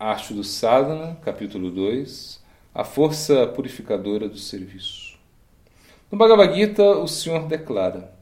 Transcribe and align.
Arte 0.00 0.32
do 0.32 0.44
Sadhana, 0.44 1.18
capítulo 1.24 1.72
2, 1.72 2.40
a 2.72 2.84
força 2.84 3.48
purificadora 3.48 4.28
do 4.28 4.38
serviço. 4.38 5.18
No 6.08 6.16
Bhagavad 6.16 6.54
Gita, 6.54 6.84
o 6.84 7.08
Senhor 7.08 7.48
declara: 7.48 8.14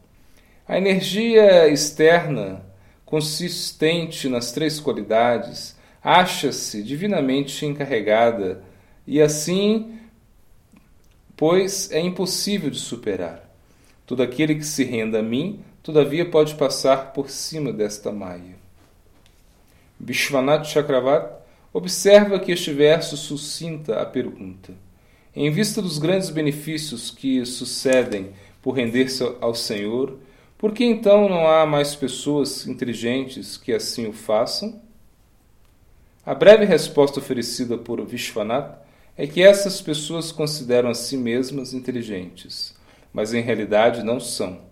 a 0.67 0.79
energia 0.79 1.69
externa, 1.69 2.65
consistente 3.05 4.27
nas 4.27 4.53
três 4.53 4.81
qualidades, 4.81 5.77
acha-se 6.03 6.83
divinamente 6.83 7.67
encarregada 7.67 8.65
e 9.07 9.21
assim, 9.21 9.99
pois, 11.37 11.93
é 11.93 12.01
impossível 12.01 12.71
de 12.71 12.79
superar. 12.79 13.51
Todo 14.07 14.23
aquele 14.23 14.55
que 14.55 14.65
se 14.65 14.83
renda 14.83 15.19
a 15.19 15.23
mim, 15.23 15.63
todavia 15.83 16.25
pode 16.25 16.55
passar 16.55 17.13
por 17.13 17.29
cima 17.29 17.71
desta 17.71 18.11
maia. 18.11 18.57
Vishwanath 20.01 20.65
Chakravarti 20.65 21.36
Observa 21.77 22.41
que 22.41 22.53
este 22.53 22.73
verso 22.73 23.19
suscinta 23.19 24.01
a 24.01 24.07
pergunta. 24.07 24.73
Em 25.35 25.51
vista 25.51 25.83
dos 25.83 25.99
grandes 25.99 26.31
benefícios 26.31 27.11
que 27.11 27.45
sucedem 27.45 28.31
por 28.63 28.71
render-se 28.73 29.23
ao 29.43 29.55
Senhor, 29.55 30.19
por 30.57 30.73
que 30.73 30.83
então 30.83 31.29
não 31.29 31.47
há 31.47 31.67
mais 31.67 31.95
pessoas 31.95 32.67
inteligentes 32.67 33.59
que 33.59 33.75
assim 33.75 34.07
o 34.07 34.13
façam? 34.15 34.81
A 36.25 36.35
breve 36.35 36.65
resposta 36.65 37.21
oferecida 37.21 37.77
por 37.77 38.03
Vishwanath 38.07 38.79
é 39.15 39.27
que 39.27 39.43
essas 39.43 39.83
pessoas 39.83 40.33
consideram 40.33 40.89
a 40.89 40.95
si 40.95 41.19
mesmas 41.19 41.75
inteligentes, 41.75 42.75
mas 43.13 43.35
em 43.35 43.43
realidade 43.43 44.03
não 44.03 44.19
são. 44.19 44.63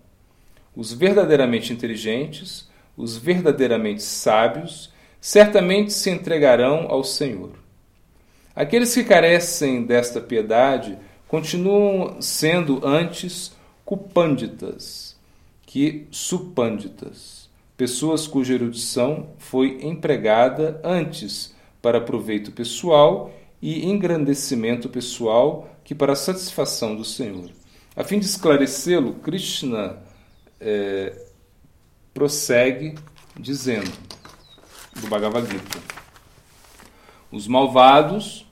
Os 0.75 0.91
verdadeiramente 0.91 1.71
inteligentes, 1.71 2.67
os 2.97 3.15
verdadeiramente 3.15 4.01
sábios, 4.01 4.94
certamente 5.25 5.91
se 5.91 6.11
entregarão 6.11 6.85
ao 6.87 7.03
Senhor. 7.03 7.53
Aqueles 8.55 8.93
que 8.93 9.03
carecem 9.03 9.83
desta 9.83 10.21
piedade 10.21 10.99
continuam 11.27 12.21
sendo 12.21 12.79
antes 12.85 13.51
cupânditas 13.83 15.17
que 15.65 16.05
supânditas, 16.11 17.49
pessoas 17.75 18.27
cuja 18.27 18.53
erudição 18.53 19.29
foi 19.39 19.79
empregada 19.81 20.79
antes 20.83 21.55
para 21.81 21.99
proveito 21.99 22.51
pessoal 22.51 23.33
e 23.59 23.83
engrandecimento 23.83 24.87
pessoal 24.89 25.75
que 25.83 25.95
para 25.95 26.13
a 26.13 26.15
satisfação 26.15 26.95
do 26.95 27.03
Senhor. 27.03 27.49
A 27.95 28.03
fim 28.03 28.19
de 28.19 28.27
esclarecê-lo, 28.27 29.15
Krishna 29.15 29.97
é, 30.61 31.19
prossegue 32.13 32.93
dizendo: 33.35 33.91
do 34.99 35.07
Bhagavad 35.07 35.45
Gita. 35.49 35.79
Os 37.31 37.47
malvados 37.47 38.45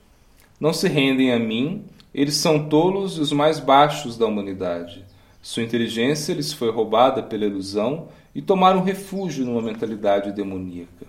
não 0.60 0.72
se 0.72 0.88
rendem 0.88 1.32
a 1.32 1.38
mim, 1.38 1.86
eles 2.12 2.36
são 2.36 2.68
tolos 2.68 3.16
e 3.16 3.20
os 3.20 3.32
mais 3.32 3.58
baixos 3.58 4.16
da 4.16 4.26
humanidade. 4.26 5.04
Sua 5.42 5.62
inteligência 5.62 6.34
lhes 6.34 6.52
foi 6.52 6.70
roubada 6.70 7.22
pela 7.22 7.44
ilusão 7.44 8.08
e 8.34 8.42
tomaram 8.42 8.82
refúgio 8.82 9.44
numa 9.44 9.62
mentalidade 9.62 10.32
demoníaca. 10.32 11.06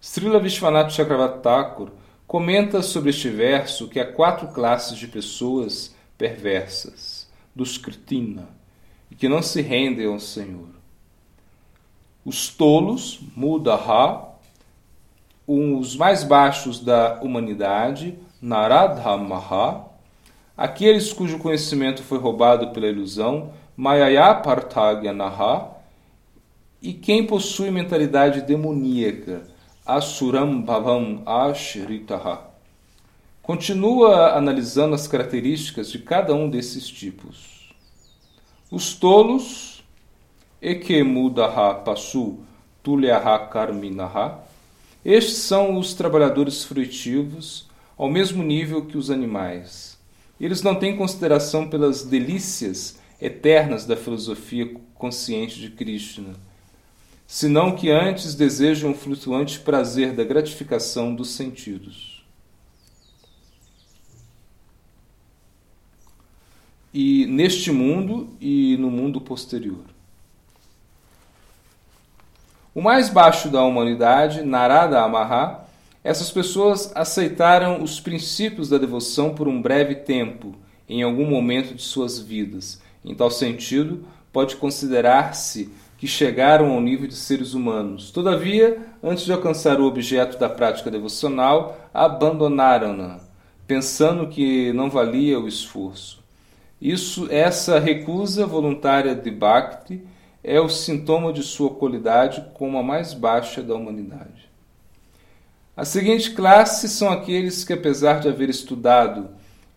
Srila 0.00 0.40
Vishwanath 0.40 0.90
Chakravarti 0.90 1.92
comenta 2.26 2.82
sobre 2.82 3.10
este 3.10 3.28
verso 3.28 3.88
que 3.88 4.00
há 4.00 4.12
quatro 4.12 4.48
classes 4.48 4.98
de 4.98 5.06
pessoas 5.06 5.94
perversas, 6.18 7.28
dos 7.54 7.78
Kritina, 7.78 8.48
e 9.10 9.14
que 9.14 9.28
não 9.28 9.42
se 9.42 9.60
rendem 9.60 10.06
ao 10.06 10.18
Senhor 10.18 10.81
os 12.24 12.48
tolos, 12.48 13.20
Mudaha, 13.36 14.28
os 15.46 15.96
mais 15.96 16.22
baixos 16.22 16.80
da 16.80 17.20
humanidade, 17.20 18.18
Naradhamaha, 18.40 19.84
aqueles 20.56 21.12
cujo 21.12 21.38
conhecimento 21.38 22.02
foi 22.02 22.18
roubado 22.18 22.68
pela 22.68 22.86
ilusão, 22.86 23.52
Mayaya 23.76 24.34
Partagyanaha, 24.34 25.70
e 26.80 26.92
quem 26.92 27.26
possui 27.26 27.70
mentalidade 27.70 28.42
demoníaca, 28.42 29.42
Asuram 29.84 30.60
Bhavam 30.60 31.22
Ashritaha. 31.26 32.50
Continua 33.42 34.36
analisando 34.36 34.94
as 34.94 35.08
características 35.08 35.90
de 35.90 35.98
cada 35.98 36.32
um 36.34 36.48
desses 36.48 36.88
tipos. 36.88 37.72
Os 38.70 38.94
tolos 38.94 39.71
Ekemudaha 40.62 41.74
Pasu 41.74 42.38
Tulyaha 42.84 43.48
Karminaha. 43.48 44.38
Estes 45.04 45.38
são 45.38 45.76
os 45.76 45.92
trabalhadores 45.92 46.62
fruitivos, 46.62 47.68
ao 47.98 48.08
mesmo 48.08 48.44
nível 48.44 48.86
que 48.86 48.96
os 48.96 49.10
animais. 49.10 49.98
Eles 50.40 50.62
não 50.62 50.76
têm 50.76 50.96
consideração 50.96 51.68
pelas 51.68 52.04
delícias 52.04 53.00
eternas 53.20 53.84
da 53.84 53.96
filosofia 53.96 54.72
consciente 54.94 55.58
de 55.58 55.70
Krishna, 55.70 56.34
senão 57.26 57.74
que 57.74 57.90
antes 57.90 58.36
desejam 58.36 58.92
o 58.92 58.94
flutuante 58.94 59.58
prazer 59.58 60.12
da 60.12 60.22
gratificação 60.22 61.12
dos 61.12 61.30
sentidos. 61.30 62.24
E 66.94 67.26
neste 67.26 67.72
mundo 67.72 68.28
e 68.40 68.76
no 68.76 68.90
mundo 68.90 69.20
posterior. 69.20 69.91
O 72.74 72.80
mais 72.80 73.10
baixo 73.10 73.50
da 73.50 73.62
humanidade, 73.62 74.42
Narada 74.42 74.98
Amaha, 75.02 75.66
essas 76.02 76.30
pessoas 76.30 76.90
aceitaram 76.94 77.82
os 77.82 78.00
princípios 78.00 78.70
da 78.70 78.78
devoção 78.78 79.34
por 79.34 79.46
um 79.46 79.60
breve 79.60 79.94
tempo, 79.94 80.54
em 80.88 81.02
algum 81.02 81.28
momento 81.28 81.74
de 81.74 81.82
suas 81.82 82.18
vidas. 82.18 82.80
Em 83.04 83.14
tal 83.14 83.30
sentido, 83.30 84.06
pode 84.32 84.56
considerar-se 84.56 85.70
que 85.98 86.06
chegaram 86.06 86.72
ao 86.72 86.80
nível 86.80 87.06
de 87.06 87.14
seres 87.14 87.52
humanos. 87.52 88.10
Todavia, 88.10 88.78
antes 89.02 89.26
de 89.26 89.32
alcançar 89.32 89.78
o 89.78 89.84
objeto 89.84 90.38
da 90.38 90.48
prática 90.48 90.90
devocional, 90.90 91.78
abandonaram-na, 91.92 93.18
pensando 93.66 94.28
que 94.28 94.72
não 94.72 94.88
valia 94.88 95.38
o 95.38 95.46
esforço. 95.46 96.24
Isso, 96.80 97.28
essa 97.30 97.78
recusa 97.78 98.46
voluntária 98.46 99.14
de 99.14 99.30
Bhakti 99.30 100.02
é 100.42 100.60
o 100.60 100.68
sintoma 100.68 101.32
de 101.32 101.42
sua 101.42 101.70
qualidade 101.70 102.44
como 102.54 102.78
a 102.78 102.82
mais 102.82 103.14
baixa 103.14 103.62
da 103.62 103.74
humanidade. 103.74 104.50
A 105.76 105.84
seguinte 105.84 106.32
classe 106.32 106.88
são 106.88 107.10
aqueles 107.10 107.64
que, 107.64 107.72
apesar 107.72 108.20
de 108.20 108.28
haver 108.28 108.50
estudado 108.50 109.30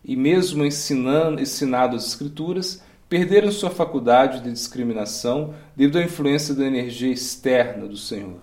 e 0.04 0.16
mesmo 0.16 0.66
ensinando, 0.66 1.42
ensinado 1.42 1.96
as 1.96 2.06
Escrituras, 2.06 2.84
perderam 3.08 3.52
sua 3.52 3.70
faculdade 3.70 4.42
de 4.42 4.52
discriminação 4.52 5.54
devido 5.76 6.00
à 6.00 6.04
influência 6.04 6.54
da 6.54 6.66
energia 6.66 7.12
externa 7.12 7.88
do 7.88 7.98
Senhor. 7.98 8.40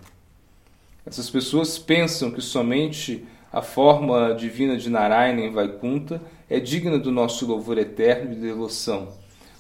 Essas 1.05 1.29
pessoas 1.29 1.79
pensam 1.79 2.31
que 2.31 2.41
somente 2.41 3.27
a 3.53 3.61
forma 3.61 4.35
divina 4.35 4.77
de 4.77 4.89
Narayana 4.89 5.43
em 5.43 5.53
Vaikunta 5.53 6.23
é 6.49 6.59
digna 6.59 6.99
do 6.99 7.11
nosso 7.11 7.45
louvor 7.45 7.77
eterno 7.77 8.33
e 8.33 8.35
de 8.35 8.41
devoção, 8.41 9.09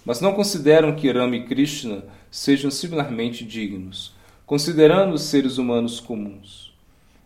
mas 0.04 0.20
não 0.20 0.32
consideram 0.32 0.94
que 0.94 1.10
Rama 1.10 1.36
e 1.36 1.44
Krishna 1.44 2.04
sejam 2.32 2.70
similarmente 2.70 3.44
dignos, 3.44 4.14
considerando 4.46 5.12
os 5.12 5.22
seres 5.22 5.58
humanos 5.58 6.00
comuns. 6.00 6.72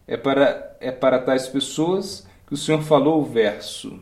É 0.06 0.16
para, 0.16 0.76
é 0.80 0.90
para 0.90 1.20
tais 1.20 1.46
pessoas 1.46 2.26
que 2.46 2.54
o 2.54 2.56
Senhor 2.56 2.82
falou 2.82 3.22
o 3.22 3.24
verso: 3.24 3.98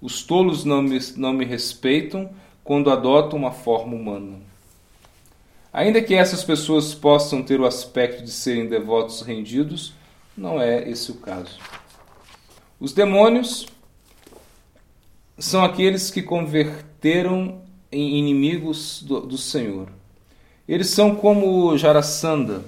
Os 0.00 0.22
tolos 0.22 0.64
não 0.64 0.82
me, 0.82 0.98
não 1.16 1.32
me 1.32 1.46
respeitam 1.46 2.30
quando 2.62 2.90
adotam 2.90 3.38
uma 3.38 3.52
forma 3.52 3.94
humana. 3.94 4.38
Ainda 5.72 6.02
que 6.02 6.14
essas 6.14 6.44
pessoas 6.44 6.94
possam 6.94 7.42
ter 7.42 7.58
o 7.58 7.66
aspecto 7.66 8.22
de 8.22 8.30
serem 8.30 8.68
devotos 8.68 9.22
rendidos, 9.22 9.94
não 10.36 10.60
é 10.60 10.88
esse 10.88 11.10
o 11.10 11.16
caso. 11.16 11.58
Os 12.78 12.92
demônios 12.92 13.66
são 15.38 15.64
aqueles 15.64 16.10
que 16.10 16.22
converteram 16.22 17.65
em 17.90 18.18
inimigos 18.18 19.02
do, 19.02 19.20
do 19.20 19.38
Senhor. 19.38 19.88
Eles 20.68 20.88
são 20.88 21.14
como 21.14 21.76
Jarasandha, 21.76 22.62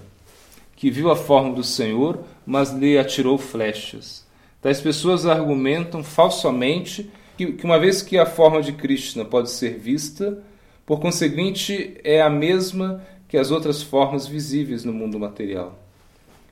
que 0.76 0.90
viu 0.90 1.10
a 1.10 1.16
forma 1.16 1.54
do 1.54 1.64
Senhor, 1.64 2.20
mas 2.46 2.70
lhe 2.72 2.96
atirou 2.96 3.36
flechas. 3.36 4.24
Tais 4.62 4.80
pessoas 4.80 5.26
argumentam 5.26 6.02
falsamente 6.02 7.10
que, 7.36 7.52
que 7.52 7.64
uma 7.64 7.78
vez 7.78 8.02
que 8.02 8.18
a 8.18 8.26
forma 8.26 8.62
de 8.62 8.72
Krishna 8.72 9.24
pode 9.24 9.50
ser 9.50 9.78
vista, 9.78 10.38
por 10.86 11.00
conseguinte 11.00 11.96
é 12.02 12.22
a 12.22 12.30
mesma 12.30 13.04
que 13.28 13.36
as 13.36 13.50
outras 13.50 13.82
formas 13.82 14.26
visíveis 14.26 14.84
no 14.84 14.92
mundo 14.92 15.18
material. 15.18 15.78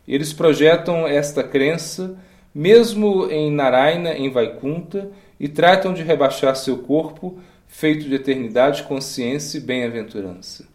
Eles 0.07 0.33
projetam 0.33 1.07
esta 1.07 1.43
crença 1.43 2.17
mesmo 2.57 3.31
em 3.31 3.51
Narayana, 3.51 4.15
em 4.15 4.31
Vaikunta, 4.31 5.11
e 5.39 5.47
tratam 5.47 5.93
de 5.93 6.03
rebaixar 6.03 6.57
seu 6.57 6.79
corpo 6.79 7.39
feito 7.69 8.09
de 8.09 8.15
eternidade, 8.15 8.85
consciência 8.85 9.59
e 9.59 9.61
bem-aventurança. 9.61 10.67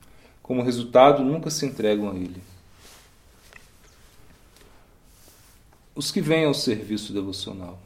Como 0.41 0.63
resultado, 0.63 1.23
nunca 1.23 1.49
se 1.49 1.65
entregam 1.65 2.11
a 2.11 2.15
ele. 2.15 2.41
os 5.95 6.11
que 6.11 6.21
vêm 6.21 6.45
ao 6.45 6.53
serviço 6.53 7.13
devocional. 7.13 7.79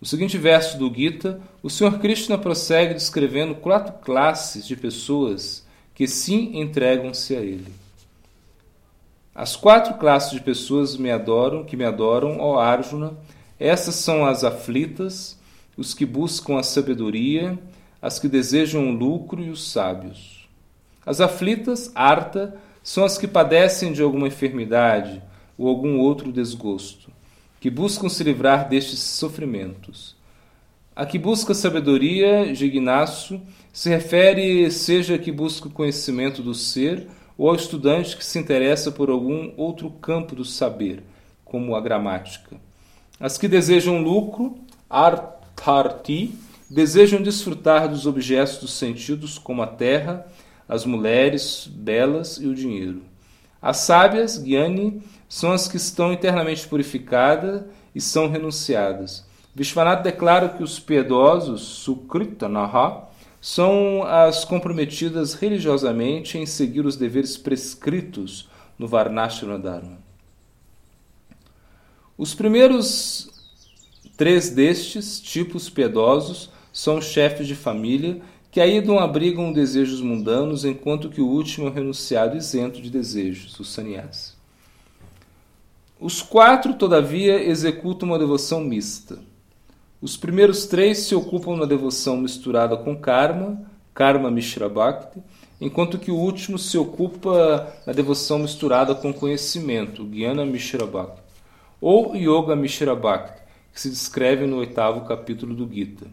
No 0.00 0.06
seguinte 0.06 0.36
verso 0.36 0.78
do 0.78 0.92
Gita, 0.92 1.40
o 1.62 1.70
Sr. 1.70 1.98
Krishna 1.98 2.36
prossegue 2.36 2.94
descrevendo 2.94 3.54
quatro 3.54 3.94
classes 4.04 4.66
de 4.66 4.76
pessoas 4.76 5.66
que 5.94 6.06
sim 6.06 6.58
entregam-se 6.60 7.34
a 7.34 7.40
ele. 7.40 7.72
As 9.34 9.56
quatro 9.56 9.94
classes 9.94 10.30
de 10.30 10.40
pessoas 10.40 10.96
me 10.96 11.10
adoram, 11.10 11.64
que 11.64 11.76
me 11.76 11.84
adoram, 11.84 12.38
ó 12.38 12.58
Arjuna, 12.58 13.14
essas 13.58 13.94
são 13.96 14.26
as 14.26 14.44
aflitas, 14.44 15.38
os 15.76 15.94
que 15.94 16.04
buscam 16.04 16.58
a 16.58 16.62
sabedoria, 16.62 17.58
as 18.04 18.18
que 18.18 18.28
desejam 18.28 18.90
lucro 18.90 19.42
e 19.42 19.48
os 19.48 19.72
sábios. 19.72 20.46
As 21.06 21.22
aflitas, 21.22 21.90
arta, 21.94 22.54
são 22.82 23.02
as 23.02 23.16
que 23.16 23.26
padecem 23.26 23.94
de 23.94 24.02
alguma 24.02 24.28
enfermidade 24.28 25.22
ou 25.56 25.66
algum 25.68 25.98
outro 25.98 26.30
desgosto, 26.30 27.10
que 27.58 27.70
buscam 27.70 28.10
se 28.10 28.22
livrar 28.22 28.68
destes 28.68 28.98
sofrimentos. 28.98 30.14
A 30.94 31.06
que 31.06 31.18
busca 31.18 31.54
sabedoria, 31.54 32.54
Gignasso, 32.54 33.40
se 33.72 33.88
refere 33.88 34.70
seja 34.70 35.16
que 35.16 35.32
busca 35.32 35.68
o 35.68 35.72
conhecimento 35.72 36.42
do 36.42 36.52
ser 36.52 37.08
ou 37.38 37.48
ao 37.48 37.56
estudante 37.56 38.18
que 38.18 38.24
se 38.24 38.38
interessa 38.38 38.92
por 38.92 39.08
algum 39.08 39.54
outro 39.56 39.88
campo 39.90 40.34
do 40.36 40.44
saber, 40.44 41.02
como 41.42 41.74
a 41.74 41.80
gramática. 41.80 42.54
As 43.18 43.38
que 43.38 43.48
desejam 43.48 44.02
lucro, 44.02 44.58
artharti, 44.90 46.34
desejam 46.70 47.22
desfrutar 47.22 47.88
dos 47.88 48.06
objetos 48.06 48.58
dos 48.58 48.72
sentidos, 48.72 49.38
como 49.38 49.62
a 49.62 49.66
terra, 49.66 50.26
as 50.68 50.84
mulheres 50.84 51.68
belas 51.70 52.38
e 52.38 52.46
o 52.46 52.54
dinheiro. 52.54 53.02
As 53.60 53.78
sábias, 53.78 54.42
Gyani, 54.42 55.02
são 55.28 55.52
as 55.52 55.68
que 55.68 55.76
estão 55.76 56.12
internamente 56.12 56.66
purificadas 56.68 57.64
e 57.94 58.00
são 58.00 58.28
renunciadas. 58.28 59.24
Vishwanath 59.54 60.02
declara 60.02 60.48
que 60.48 60.62
os 60.62 60.78
piedosos, 60.78 61.62
Sukritanaha, 61.62 63.08
são 63.40 64.02
as 64.02 64.44
comprometidas 64.44 65.34
religiosamente 65.34 66.38
em 66.38 66.46
seguir 66.46 66.86
os 66.86 66.96
deveres 66.96 67.36
prescritos 67.36 68.48
no 68.78 68.88
Varnashrama 68.88 69.58
Dharma. 69.58 69.98
Os 72.16 72.34
primeiros 72.34 73.30
três 74.16 74.50
destes 74.50 75.20
tipos 75.20 75.68
piedosos 75.68 76.50
são 76.74 77.00
chefes 77.00 77.46
de 77.46 77.54
família 77.54 78.20
que 78.50 78.60
aí 78.60 78.84
não 78.84 78.98
abrigam 78.98 79.52
desejos 79.52 80.00
mundanos, 80.00 80.64
enquanto 80.64 81.08
que 81.08 81.20
o 81.20 81.26
último 81.26 81.68
é 81.68 81.70
renunciado 81.70 82.36
isento 82.36 82.80
de 82.80 82.90
desejos, 82.90 83.58
o 83.58 83.64
sannyasi. 83.64 84.32
Os 85.98 86.20
quatro, 86.22 86.74
todavia, 86.74 87.42
executam 87.42 88.08
uma 88.08 88.18
devoção 88.18 88.60
mista. 88.60 89.18
Os 90.00 90.16
primeiros 90.16 90.66
três 90.66 90.98
se 90.98 91.14
ocupam 91.14 91.56
na 91.56 91.64
devoção 91.64 92.16
misturada 92.16 92.76
com 92.76 92.96
karma, 92.96 93.60
karma 93.92 94.30
mishra 94.30 94.68
bhakti, 94.68 95.20
enquanto 95.60 95.98
que 95.98 96.10
o 96.10 96.16
último 96.16 96.58
se 96.58 96.76
ocupa 96.76 97.72
na 97.86 97.92
devoção 97.92 98.38
misturada 98.40 98.94
com 98.94 99.12
conhecimento, 99.12 100.04
Jnana 100.04 100.44
Mishra 100.44 100.86
Bhakti, 100.86 101.22
ou 101.80 102.14
Yoga 102.14 102.54
Mishra 102.54 102.94
Bhakti, 102.94 103.42
que 103.72 103.80
se 103.80 103.90
descreve 103.90 104.46
no 104.46 104.58
oitavo 104.58 105.02
capítulo 105.08 105.54
do 105.54 105.68
Gita. 105.72 106.06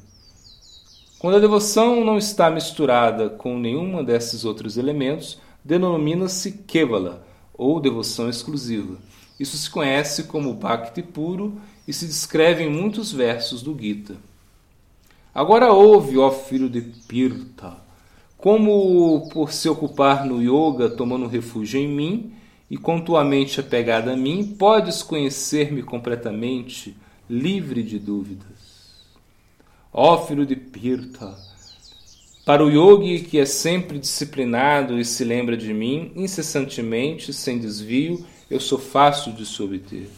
Quando 1.22 1.38
a 1.38 1.40
devoção 1.40 2.04
não 2.04 2.18
está 2.18 2.50
misturada 2.50 3.30
com 3.30 3.56
nenhuma 3.56 4.04
desses 4.04 4.44
outros 4.44 4.76
elementos, 4.76 5.38
denomina-se 5.64 6.52
Kevala, 6.66 7.24
ou 7.54 7.80
devoção 7.80 8.28
exclusiva. 8.28 8.98
Isso 9.40 9.56
se 9.56 9.70
conhece 9.70 10.24
como 10.24 10.56
Bhakti 10.56 11.04
puro 11.04 11.62
e 11.88 11.94
se 11.94 12.08
descreve 12.08 12.64
em 12.64 12.72
muitos 12.72 13.12
versos 13.12 13.62
do 13.62 13.78
Gita. 13.80 14.16
Agora 15.32 15.72
ouve, 15.72 16.18
ó 16.18 16.32
filho 16.32 16.68
de 16.68 16.82
Pirta, 16.82 17.78
como 18.36 19.30
por 19.30 19.54
se 19.54 19.70
ocupar 19.70 20.26
no 20.26 20.42
yoga, 20.42 20.90
tomando 20.90 21.28
refúgio 21.28 21.80
em 21.80 21.88
mim, 21.88 22.34
e 22.68 22.78
com 22.78 23.00
tua 23.00 23.24
mente 23.24 23.60
apegada 23.60 24.14
a 24.14 24.18
mim, 24.18 24.56
podes 24.58 25.04
conhecer-me 25.04 25.84
completamente, 25.84 26.98
livre 27.30 27.84
de 27.84 28.00
dúvidas. 28.00 28.71
Ó 29.94 30.26
filho 30.26 30.46
de 30.46 30.56
Pirta, 30.56 31.38
para 32.46 32.64
o 32.64 32.70
yogi 32.70 33.26
que 33.26 33.38
é 33.38 33.46
sempre 33.46 34.00
disciplinado 34.00 34.98
e 34.98 35.04
se 35.04 35.26
lembra 35.26 35.58
de 35.58 35.74
mim, 35.74 36.14
incessantemente, 36.16 37.34
sem 37.34 37.60
desvio, 37.60 38.26
eu 38.50 38.60
sou 38.60 38.80
fácil 38.80 39.34
de 39.34 39.46
se 39.46 39.62
obter. 39.62 40.10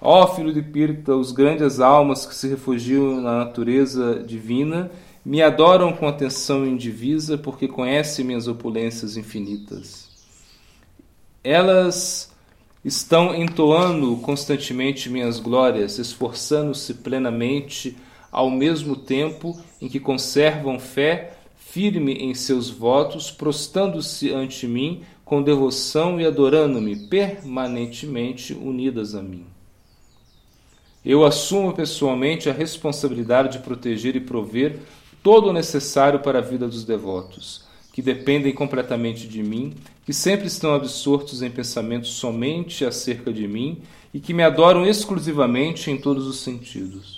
Ó 0.00 0.26
filho 0.34 0.52
de 0.52 0.62
Pirta, 0.62 1.14
os 1.14 1.30
grandes 1.30 1.78
almas 1.78 2.26
que 2.26 2.34
se 2.34 2.48
refugiam 2.48 3.20
na 3.20 3.38
natureza 3.44 4.22
divina 4.26 4.90
me 5.24 5.42
adoram 5.42 5.92
com 5.92 6.08
atenção 6.08 6.66
indivisa 6.66 7.38
porque 7.38 7.68
conhecem 7.68 8.24
minhas 8.24 8.48
opulências 8.48 9.16
infinitas. 9.16 10.08
Elas 11.42 12.32
estão 12.84 13.32
entoando 13.32 14.16
constantemente 14.18 15.08
minhas 15.08 15.38
glórias, 15.38 15.98
esforçando-se 15.98 16.94
plenamente 16.94 17.96
ao 18.36 18.50
mesmo 18.50 18.94
tempo 18.94 19.58
em 19.80 19.88
que 19.88 19.98
conservam 19.98 20.78
fé 20.78 21.38
firme 21.56 22.12
em 22.12 22.34
seus 22.34 22.68
votos, 22.68 23.30
prostando-se 23.30 24.30
ante 24.30 24.66
mim 24.66 25.00
com 25.24 25.42
devoção 25.42 26.20
e 26.20 26.26
adorando-me 26.26 27.08
permanentemente 27.08 28.52
unidas 28.52 29.14
a 29.14 29.22
mim. 29.22 29.46
Eu 31.02 31.24
assumo 31.24 31.72
pessoalmente 31.72 32.50
a 32.50 32.52
responsabilidade 32.52 33.52
de 33.52 33.64
proteger 33.64 34.14
e 34.16 34.20
prover 34.20 34.80
todo 35.22 35.48
o 35.48 35.52
necessário 35.54 36.20
para 36.20 36.40
a 36.40 36.42
vida 36.42 36.68
dos 36.68 36.84
devotos, 36.84 37.64
que 37.90 38.02
dependem 38.02 38.52
completamente 38.52 39.26
de 39.26 39.42
mim, 39.42 39.72
que 40.04 40.12
sempre 40.12 40.46
estão 40.46 40.74
absortos 40.74 41.40
em 41.40 41.50
pensamentos 41.50 42.10
somente 42.10 42.84
acerca 42.84 43.32
de 43.32 43.48
mim 43.48 43.80
e 44.12 44.20
que 44.20 44.34
me 44.34 44.42
adoram 44.42 44.86
exclusivamente 44.86 45.90
em 45.90 45.96
todos 45.96 46.26
os 46.26 46.40
sentidos. 46.40 47.15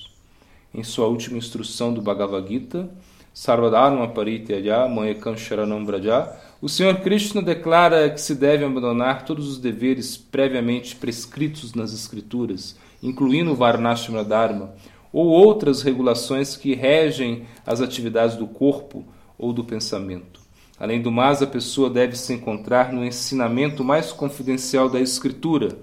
Em 0.78 0.84
sua 0.84 1.08
última 1.08 1.36
instrução 1.36 1.92
do 1.92 2.00
Bhagavad 2.00 2.48
Gita, 2.48 2.88
Sarvadharma 3.34 4.06
Parityaja 4.06 4.86
Mayakam 4.86 5.36
Sharanam 5.36 5.84
Braja, 5.84 6.30
o 6.62 6.68
Senhor 6.68 7.00
Krishna 7.00 7.42
declara 7.42 8.08
que 8.08 8.20
se 8.20 8.32
deve 8.32 8.64
abandonar 8.64 9.24
todos 9.24 9.48
os 9.48 9.58
deveres 9.58 10.16
previamente 10.16 10.94
prescritos 10.94 11.74
nas 11.74 11.92
Escrituras, 11.92 12.78
incluindo 13.02 13.50
o 13.50 13.56
Varnashrama 13.56 14.22
Dharma, 14.22 14.72
ou 15.12 15.26
outras 15.26 15.82
regulações 15.82 16.56
que 16.56 16.76
regem 16.76 17.42
as 17.66 17.80
atividades 17.80 18.36
do 18.36 18.46
corpo 18.46 19.04
ou 19.36 19.52
do 19.52 19.64
pensamento. 19.64 20.40
Além 20.78 21.02
do 21.02 21.10
mais, 21.10 21.42
a 21.42 21.46
pessoa 21.48 21.90
deve 21.90 22.14
se 22.14 22.32
encontrar 22.32 22.92
no 22.92 23.04
ensinamento 23.04 23.82
mais 23.82 24.12
confidencial 24.12 24.88
da 24.88 25.00
Escritura, 25.00 25.76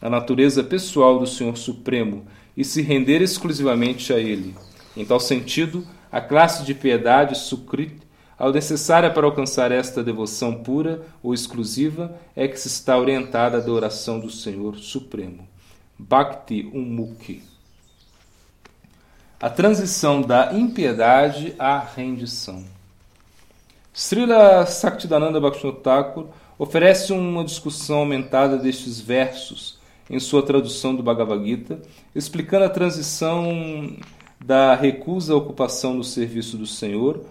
a 0.00 0.08
natureza 0.08 0.64
pessoal 0.64 1.18
do 1.18 1.26
Senhor 1.26 1.56
Supremo, 1.58 2.24
e 2.56 2.64
se 2.64 2.82
render 2.82 3.22
exclusivamente 3.22 4.12
a 4.12 4.18
Ele. 4.18 4.54
Em 4.96 5.04
tal 5.04 5.20
sentido, 5.20 5.86
a 6.10 6.20
classe 6.20 6.64
de 6.64 6.74
piedade 6.74 7.36
Sukrit, 7.36 7.96
ao 8.38 8.52
necessária 8.52 9.10
para 9.10 9.26
alcançar 9.26 9.70
esta 9.72 10.02
devoção 10.02 10.62
pura 10.62 11.02
ou 11.22 11.32
exclusiva, 11.32 12.14
é 12.34 12.48
que 12.48 12.58
se 12.58 12.68
está 12.68 12.98
orientada 12.98 13.56
à 13.56 13.60
adoração 13.60 14.18
do 14.18 14.30
Senhor 14.30 14.76
Supremo. 14.76 15.48
Bhakti 15.98 16.68
Ummukhi 16.74 17.52
a 19.42 19.50
transição 19.50 20.22
da 20.22 20.52
impiedade 20.52 21.52
à 21.58 21.76
rendição. 21.80 22.64
Srila 23.92 24.64
Saktidananda 24.66 25.40
Bhaktivinoda 25.40 25.80
Thakur 25.80 26.26
oferece 26.56 27.12
uma 27.12 27.44
discussão 27.44 27.98
aumentada 27.98 28.56
destes 28.56 29.00
versos 29.00 29.80
em 30.12 30.20
sua 30.20 30.42
tradução 30.42 30.94
do 30.94 31.02
Bhagavad 31.02 31.42
Gita, 31.42 31.80
explicando 32.14 32.66
a 32.66 32.68
transição 32.68 33.96
da 34.38 34.74
recusa 34.74 35.32
à 35.32 35.36
ocupação 35.36 35.94
no 35.94 36.04
serviço 36.04 36.58
do 36.58 36.66
Senhor 36.66 37.24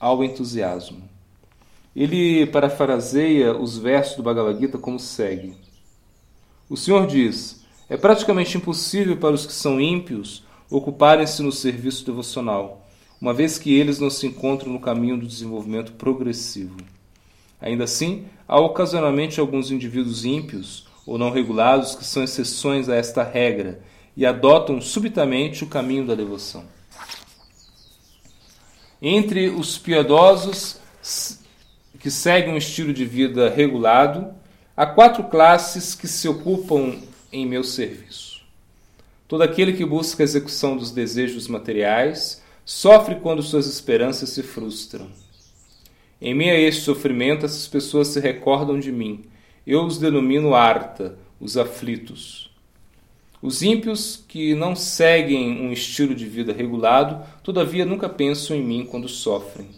ao 0.00 0.24
entusiasmo. 0.24 1.08
Ele 1.94 2.46
parafraseia 2.46 3.56
os 3.56 3.78
versos 3.78 4.16
do 4.16 4.24
Bhagavad 4.24 4.58
Gita 4.58 4.76
como 4.76 4.98
segue: 4.98 5.54
O 6.68 6.76
Senhor 6.76 7.06
diz: 7.06 7.64
É 7.88 7.96
praticamente 7.96 8.56
impossível 8.56 9.16
para 9.16 9.34
os 9.34 9.46
que 9.46 9.52
são 9.52 9.80
ímpios 9.80 10.42
ocuparem-se 10.68 11.42
no 11.44 11.52
serviço 11.52 12.04
devocional, 12.04 12.88
uma 13.20 13.32
vez 13.32 13.56
que 13.56 13.72
eles 13.72 14.00
não 14.00 14.10
se 14.10 14.26
encontram 14.26 14.72
no 14.72 14.80
caminho 14.80 15.16
do 15.16 15.28
desenvolvimento 15.28 15.92
progressivo. 15.92 16.76
Ainda 17.60 17.84
assim, 17.84 18.24
há 18.48 18.58
ocasionalmente 18.58 19.38
alguns 19.38 19.70
indivíduos 19.70 20.24
ímpios 20.24 20.89
ou 21.10 21.18
não 21.18 21.32
regulados 21.32 21.96
que 21.96 22.04
são 22.04 22.22
exceções 22.22 22.88
a 22.88 22.94
esta 22.94 23.24
regra 23.24 23.80
e 24.16 24.24
adotam 24.24 24.80
subitamente 24.80 25.64
o 25.64 25.66
caminho 25.66 26.06
da 26.06 26.14
devoção. 26.14 26.64
Entre 29.02 29.48
os 29.48 29.76
piedosos 29.76 30.78
que 31.98 32.12
seguem 32.12 32.54
um 32.54 32.56
estilo 32.56 32.92
de 32.92 33.04
vida 33.04 33.50
regulado, 33.50 34.32
há 34.76 34.86
quatro 34.86 35.24
classes 35.24 35.96
que 35.96 36.06
se 36.06 36.28
ocupam 36.28 37.00
em 37.32 37.44
meu 37.44 37.64
serviço. 37.64 38.42
Todo 39.26 39.42
aquele 39.42 39.72
que 39.72 39.84
busca 39.84 40.22
a 40.22 40.24
execução 40.24 40.76
dos 40.76 40.92
desejos 40.92 41.48
materiais 41.48 42.40
sofre 42.64 43.16
quando 43.16 43.42
suas 43.42 43.66
esperanças 43.66 44.30
se 44.30 44.44
frustram. 44.44 45.08
Em 46.22 46.36
meio 46.36 46.54
a 46.54 46.60
este 46.60 46.82
sofrimento, 46.82 47.46
essas 47.46 47.66
pessoas 47.66 48.06
se 48.06 48.20
recordam 48.20 48.78
de 48.78 48.92
mim. 48.92 49.24
Eu 49.70 49.84
os 49.84 49.98
denomino 49.98 50.52
Arta, 50.52 51.16
os 51.38 51.56
aflitos. 51.56 52.50
Os 53.40 53.62
ímpios 53.62 54.24
que 54.26 54.52
não 54.52 54.74
seguem 54.74 55.62
um 55.62 55.70
estilo 55.70 56.12
de 56.12 56.26
vida 56.26 56.52
regulado, 56.52 57.24
todavia 57.44 57.86
nunca 57.86 58.08
pensam 58.08 58.56
em 58.56 58.64
mim 58.64 58.84
quando 58.84 59.08
sofrem. 59.08 59.68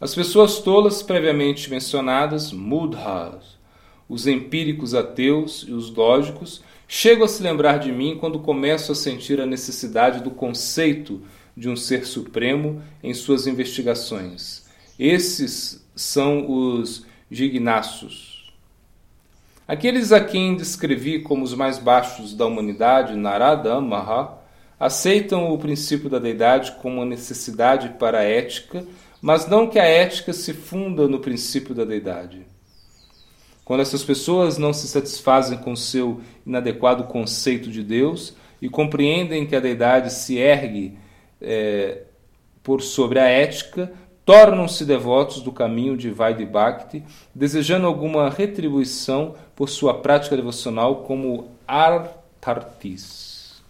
As 0.00 0.16
pessoas 0.16 0.58
tolas 0.58 1.00
previamente 1.00 1.70
mencionadas, 1.70 2.50
mudhas, 2.50 3.56
os 4.08 4.26
empíricos 4.26 4.94
ateus 4.94 5.64
e 5.68 5.72
os 5.72 5.88
lógicos, 5.94 6.60
chegam 6.88 7.24
a 7.24 7.28
se 7.28 7.40
lembrar 7.40 7.78
de 7.78 7.92
mim 7.92 8.16
quando 8.18 8.40
começo 8.40 8.90
a 8.90 8.96
sentir 8.96 9.40
a 9.40 9.46
necessidade 9.46 10.24
do 10.24 10.32
conceito 10.32 11.22
de 11.56 11.68
um 11.68 11.76
ser 11.76 12.04
supremo 12.04 12.82
em 13.00 13.14
suas 13.14 13.46
investigações. 13.46 14.64
Esses 14.98 15.86
são 15.94 16.50
os 16.50 17.06
gignaços. 17.30 18.31
Aqueles 19.66 20.10
a 20.10 20.22
quem 20.22 20.56
descrevi 20.56 21.20
como 21.20 21.44
os 21.44 21.54
mais 21.54 21.78
baixos 21.78 22.34
da 22.34 22.46
humanidade, 22.46 23.14
Narada 23.14 23.80
Maha, 23.80 24.38
aceitam 24.78 25.52
o 25.52 25.58
princípio 25.58 26.10
da 26.10 26.18
deidade 26.18 26.72
como 26.82 26.96
uma 26.96 27.06
necessidade 27.06 27.90
para 27.90 28.18
a 28.18 28.24
ética, 28.24 28.84
mas 29.20 29.46
não 29.46 29.68
que 29.68 29.78
a 29.78 29.84
ética 29.84 30.32
se 30.32 30.52
funda 30.52 31.06
no 31.06 31.20
princípio 31.20 31.74
da 31.74 31.84
deidade. 31.84 32.44
Quando 33.64 33.80
essas 33.80 34.02
pessoas 34.02 34.58
não 34.58 34.72
se 34.72 34.88
satisfazem 34.88 35.58
com 35.58 35.76
seu 35.76 36.20
inadequado 36.44 37.04
conceito 37.04 37.70
de 37.70 37.84
Deus 37.84 38.34
e 38.60 38.68
compreendem 38.68 39.46
que 39.46 39.54
a 39.54 39.60
deidade 39.60 40.12
se 40.12 40.36
ergue 40.36 40.98
é, 41.40 42.02
por 42.64 42.82
sobre 42.82 43.20
a 43.20 43.26
ética, 43.26 43.92
tornam-se 44.24 44.84
devotos 44.84 45.40
do 45.40 45.50
caminho 45.50 45.96
de 45.96 46.10
Vaidhi 46.10 46.46
Bhakti, 46.46 47.02
desejando 47.34 47.86
alguma 47.86 48.28
retribuição 48.30 49.34
por 49.56 49.68
sua 49.68 49.94
prática 49.94 50.36
devocional 50.36 50.96
como 50.96 51.48
artartis. 51.66 53.62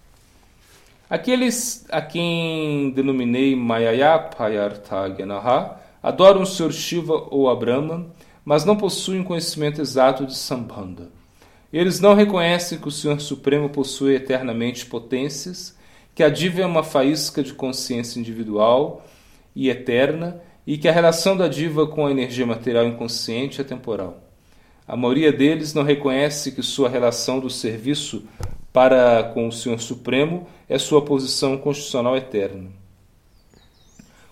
Aqueles 1.09 1.87
a 1.91 2.01
quem 2.01 2.91
denominei 2.91 3.55
Mayayapayarthagyanaha 3.55 5.77
adoram 6.03 6.43
o 6.43 6.47
Sr. 6.47 6.73
Shiva 6.73 7.29
ou 7.31 7.51
a 7.51 7.55
Brahma, 7.55 8.07
mas 8.45 8.65
não 8.65 8.77
possuem 8.77 9.23
conhecimento 9.23 9.81
exato 9.81 10.27
de 10.27 10.35
Sambandha. 10.35 11.09
Eles 11.73 12.01
não 12.01 12.15
reconhecem 12.15 12.79
que 12.79 12.89
o 12.89 12.91
Senhor 12.91 13.21
Supremo 13.21 13.69
possui 13.69 14.15
eternamente 14.15 14.87
potências, 14.87 15.77
que 16.15 16.23
a 16.23 16.29
diva 16.29 16.61
é 16.61 16.67
uma 16.67 16.83
faísca 16.83 17.43
de 17.43 17.55
consciência 17.55 18.19
individual 18.19 19.03
e 19.55 19.69
eterna, 19.69 20.41
e 20.67 20.79
que 20.79 20.89
a 20.89 20.93
relação 20.93 21.37
da 21.37 21.49
diva 21.49 21.87
com 21.87 22.07
a 22.07 22.11
energia 22.11 22.47
material 22.47 22.87
inconsciente 22.87 23.61
é 23.61 23.65
temporal. 23.65 24.23
A 24.87 24.97
maioria 24.97 25.33
deles 25.33 25.75
não 25.75 25.83
reconhece 25.83 26.53
que 26.53 26.63
sua 26.63 26.89
relação 26.89 27.41
do 27.41 27.51
serviço 27.51 28.25
para 28.73 29.23
com 29.35 29.49
o 29.49 29.53
Senhor 29.53 29.81
Supremo 29.81 30.47
é 30.69 30.79
sua 30.79 31.03
posição 31.03 31.57
constitucional 31.57 32.17
eterna. 32.17 32.71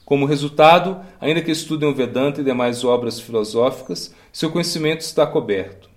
Como 0.05 0.27
resultado, 0.27 1.01
ainda 1.21 1.41
que 1.41 1.53
estudem 1.53 1.89
o 1.89 1.95
Vedanta 1.95 2.41
e 2.41 2.45
demais 2.45 2.83
obras 2.85 3.21
filosóficas, 3.21 4.15
seu 4.33 4.51
conhecimento 4.51 5.03
está 5.03 5.27
coberto. 5.27 5.89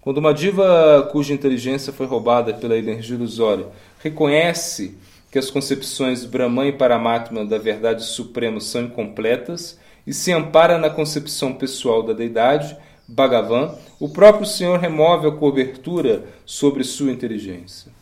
Quando 0.00 0.18
uma 0.18 0.32
diva 0.32 1.06
cuja 1.12 1.34
inteligência 1.34 1.92
foi 1.92 2.06
roubada 2.06 2.54
pela 2.54 2.78
energia 2.78 3.16
ilusória 3.16 3.66
reconhece 4.00 4.96
que 5.30 5.38
as 5.38 5.50
concepções 5.50 6.24
Brahman 6.24 6.68
e 6.68 6.72
Paramatma 6.72 7.44
da 7.44 7.58
verdade 7.58 8.02
suprema 8.02 8.60
são 8.60 8.82
incompletas 8.82 9.78
e 10.06 10.14
se 10.14 10.32
ampara 10.32 10.78
na 10.78 10.88
concepção 10.88 11.52
pessoal 11.52 12.02
da 12.02 12.12
deidade, 12.12 12.76
Bhagavan, 13.06 13.74
o 14.00 14.08
próprio 14.08 14.46
Senhor 14.46 14.78
remove 14.78 15.26
a 15.26 15.32
cobertura 15.32 16.24
sobre 16.44 16.84
sua 16.84 17.10
inteligência. 17.10 17.92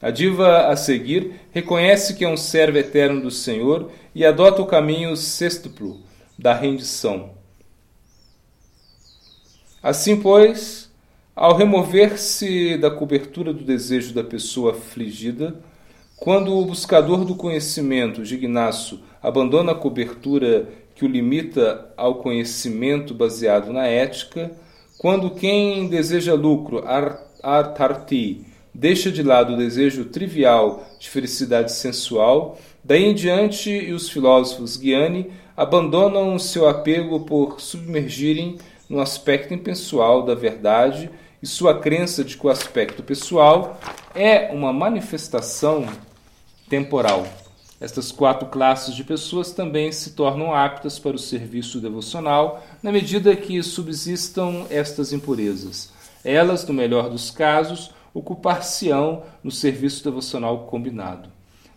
A 0.00 0.10
diva 0.10 0.68
a 0.68 0.76
seguir 0.76 1.40
reconhece 1.52 2.14
que 2.14 2.24
é 2.24 2.28
um 2.28 2.36
servo 2.36 2.78
eterno 2.78 3.20
do 3.20 3.30
Senhor 3.30 3.90
e 4.14 4.24
adota 4.24 4.62
o 4.62 4.66
caminho 4.66 5.16
sextuplo 5.16 6.00
da 6.38 6.54
rendição. 6.54 7.30
Assim, 9.82 10.20
pois, 10.20 10.90
ao 11.34 11.56
remover-se 11.56 12.76
da 12.78 12.90
cobertura 12.90 13.52
do 13.52 13.64
desejo 13.64 14.14
da 14.14 14.24
pessoa 14.24 14.72
afligida, 14.72 15.60
quando 16.20 16.54
o 16.54 16.66
buscador 16.66 17.24
do 17.24 17.34
conhecimento, 17.34 18.26
Gignasso, 18.26 19.00
abandona 19.22 19.72
a 19.72 19.74
cobertura 19.74 20.68
que 20.94 21.02
o 21.02 21.08
limita 21.08 21.90
ao 21.96 22.16
conhecimento 22.16 23.14
baseado 23.14 23.72
na 23.72 23.86
ética, 23.86 24.52
quando 24.98 25.30
quem 25.30 25.88
deseja 25.88 26.34
lucro, 26.34 26.84
artarti, 27.42 28.44
deixa 28.74 29.10
de 29.10 29.22
lado 29.22 29.54
o 29.54 29.56
desejo 29.56 30.04
trivial 30.04 30.86
de 30.98 31.08
felicidade 31.08 31.72
sensual, 31.72 32.58
daí 32.84 33.04
em 33.04 33.14
diante 33.14 33.90
os 33.90 34.10
filósofos 34.10 34.76
Guiani 34.76 35.30
abandonam 35.56 36.38
seu 36.38 36.68
apego 36.68 37.20
por 37.20 37.62
submergirem 37.62 38.58
no 38.90 39.00
aspecto 39.00 39.54
impessoal 39.54 40.22
da 40.22 40.34
verdade 40.34 41.08
e 41.42 41.46
sua 41.46 41.78
crença 41.78 42.22
de 42.22 42.36
que 42.36 42.46
o 42.46 42.50
aspecto 42.50 43.02
pessoal 43.02 43.80
é 44.14 44.50
uma 44.52 44.70
manifestação 44.70 45.86
temporal. 46.70 47.26
Estas 47.80 48.12
quatro 48.12 48.48
classes 48.48 48.94
de 48.94 49.02
pessoas 49.02 49.52
também 49.52 49.90
se 49.90 50.12
tornam 50.12 50.54
aptas 50.54 50.98
para 50.98 51.16
o 51.16 51.18
serviço 51.18 51.80
devocional 51.80 52.64
na 52.82 52.92
medida 52.92 53.34
que 53.34 53.60
subsistam 53.62 54.66
estas 54.70 55.12
impurezas. 55.12 55.90
Elas, 56.24 56.64
no 56.66 56.72
melhor 56.72 57.10
dos 57.10 57.30
casos, 57.30 57.90
ocupar-se-ão 58.14 59.24
no 59.42 59.50
serviço 59.50 60.04
devocional 60.04 60.66
combinado. 60.66 61.28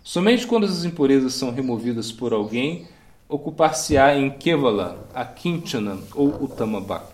Somente 0.04 0.46
quando 0.46 0.66
as 0.66 0.86
impurezas 0.86 1.34
são 1.34 1.52
removidas 1.52 2.12
por 2.12 2.34
alguém, 2.34 2.88
ocupar-se-á 3.28 4.16
em 4.16 4.30
Kevala, 4.30 5.08
a 5.14 5.26
Kinchana 5.26 5.98
ou 6.14 6.44
Uttama 6.44 6.82
Bhakti. 6.82 7.14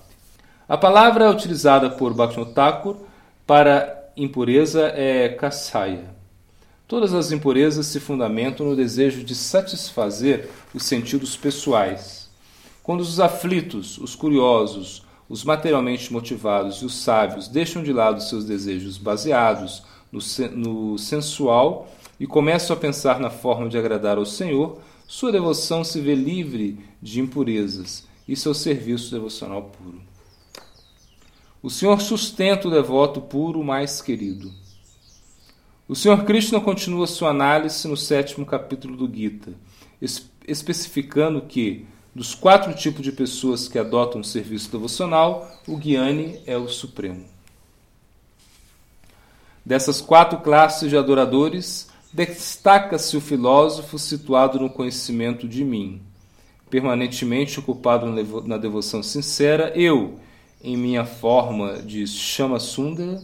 A 0.68 0.78
palavra 0.78 1.30
utilizada 1.30 1.90
por 1.90 2.14
Bhaktivinoda 2.14 2.98
para 3.46 4.12
impureza 4.18 4.92
é 4.96 5.30
Kasaya. 5.30 6.19
Todas 6.90 7.14
as 7.14 7.32
impurezas 7.32 7.86
se 7.86 8.00
fundamentam 8.00 8.66
no 8.66 8.76
desejo 8.76 9.24
de 9.24 9.36
satisfazer 9.36 10.50
os 10.74 10.82
sentidos 10.82 11.38
pessoais. 11.38 12.28
Quando 12.82 13.02
os 13.02 13.20
aflitos, 13.20 14.00
os 14.00 14.16
curiosos, 14.16 15.06
os 15.30 15.44
materialmente 15.44 16.12
motivados 16.12 16.78
e 16.78 16.86
os 16.86 16.96
sábios 16.96 17.48
deixam 17.48 17.84
de 17.84 17.94
lado 17.94 18.24
seus 18.24 18.44
desejos 18.44 18.98
baseados 18.98 19.84
no, 20.12 20.20
no 20.56 20.98
sensual 20.98 21.88
e 22.20 22.26
começam 22.26 22.76
a 22.76 22.80
pensar 22.80 23.20
na 23.20 23.30
forma 23.30 23.70
de 23.70 23.78
agradar 23.78 24.18
ao 24.18 24.26
Senhor, 24.26 24.80
sua 25.08 25.32
devoção 25.32 25.84
se 25.84 26.02
vê 26.02 26.16
livre 26.16 26.80
de 27.00 27.22
impurezas 27.22 28.04
e 28.28 28.36
seu 28.36 28.56
serviço 28.56 29.12
devocional 29.12 29.62
puro. 29.62 30.02
O 31.62 31.70
Senhor 31.70 32.02
sustenta 32.02 32.68
o 32.68 32.72
devoto 32.72 33.22
puro 33.22 33.64
mais 33.64 34.02
querido. 34.02 34.52
O 35.90 35.96
Senhor 35.96 36.24
Krishna 36.24 36.62
continua 36.62 37.08
sua 37.08 37.32
análise 37.32 37.88
no 37.88 37.98
sétimo 37.98 38.46
capítulo 38.46 38.96
do 38.96 39.12
Gita, 39.12 39.54
especificando 40.48 41.42
que 41.42 41.88
dos 42.14 42.36
quatro 42.36 42.76
tipos 42.76 43.02
de 43.02 43.12
pessoas 43.12 43.68
que 43.68 43.80
adotam 43.80 44.22
o 44.22 44.24
serviço 44.24 44.72
devocional, 44.72 45.52
o 45.68 45.76
Guiane 45.76 46.44
é 46.46 46.56
o 46.56 46.68
supremo. 46.68 47.26
Dessas 49.66 50.00
quatro 50.00 50.38
classes 50.42 50.92
de 50.92 50.96
adoradores, 50.96 51.90
destaca-se 52.14 53.18
o 53.18 53.22
filósofo 53.22 53.98
situado 53.98 54.60
no 54.60 54.70
conhecimento 54.70 55.48
de 55.48 55.66
mim, 55.66 56.04
permanentemente 56.70 57.60
ocupado 57.60 58.06
na 58.46 58.58
devoção 58.58 59.02
sincera. 59.02 59.74
Eu, 59.76 60.20
em 60.64 60.78
minha 60.78 61.04
forma 61.04 61.82
de 61.82 62.06
Chama 62.06 62.60
Sundara, 62.60 63.20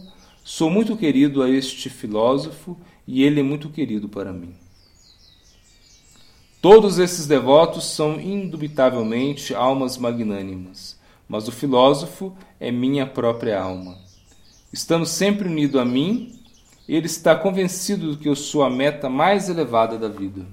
sou 0.48 0.70
muito 0.70 0.96
querido 0.96 1.42
a 1.42 1.50
este 1.50 1.90
filósofo 1.90 2.78
e 3.04 3.24
ele 3.24 3.40
é 3.40 3.42
muito 3.42 3.68
querido 3.68 4.08
para 4.08 4.32
mim. 4.32 4.54
Todos 6.62 7.00
esses 7.00 7.26
devotos 7.26 7.84
são 7.84 8.20
indubitavelmente 8.20 9.52
almas 9.52 9.98
magnânimas, 9.98 10.96
mas 11.28 11.48
o 11.48 11.52
filósofo 11.52 12.32
é 12.60 12.70
minha 12.70 13.04
própria 13.04 13.60
alma. 13.60 13.98
Estando 14.72 15.04
sempre 15.04 15.48
unido 15.48 15.80
a 15.80 15.84
mim, 15.84 16.38
ele 16.88 17.06
está 17.06 17.34
convencido 17.34 18.12
de 18.12 18.18
que 18.18 18.28
eu 18.28 18.36
sou 18.36 18.62
a 18.62 18.70
meta 18.70 19.10
mais 19.10 19.48
elevada 19.48 19.98
da 19.98 20.08
vida. 20.08 20.46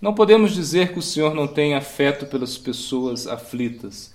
Não 0.00 0.14
podemos 0.14 0.54
dizer 0.54 0.94
que 0.94 0.98
o 0.98 1.02
Senhor 1.02 1.34
não 1.34 1.46
tem 1.46 1.74
afeto 1.74 2.24
pelas 2.24 2.56
pessoas 2.56 3.26
aflitas, 3.26 4.14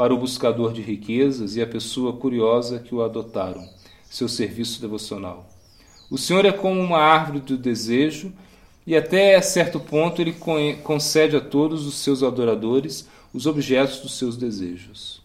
para 0.00 0.14
o 0.14 0.16
buscador 0.16 0.72
de 0.72 0.80
riquezas 0.80 1.56
e 1.56 1.60
a 1.60 1.66
pessoa 1.66 2.14
curiosa 2.14 2.78
que 2.78 2.94
o 2.94 3.02
adotaram. 3.02 3.68
seu 4.08 4.30
serviço 4.30 4.80
devocional. 4.80 5.46
O 6.10 6.16
Senhor 6.16 6.46
é 6.46 6.50
como 6.50 6.80
uma 6.80 6.96
árvore 6.96 7.40
do 7.40 7.58
desejo 7.58 8.32
e 8.86 8.96
até 8.96 9.38
certo 9.42 9.78
ponto 9.78 10.22
ele 10.22 10.34
concede 10.82 11.36
a 11.36 11.40
todos 11.40 11.86
os 11.86 11.96
seus 11.96 12.22
adoradores 12.22 13.06
os 13.30 13.44
objetos 13.44 13.98
dos 13.98 14.16
seus 14.16 14.38
desejos. 14.38 15.20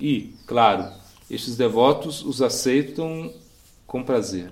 E, 0.00 0.32
claro, 0.46 0.90
estes 1.30 1.54
devotos 1.54 2.24
os 2.24 2.40
aceitam 2.40 3.30
com 3.86 4.02
prazer. 4.02 4.50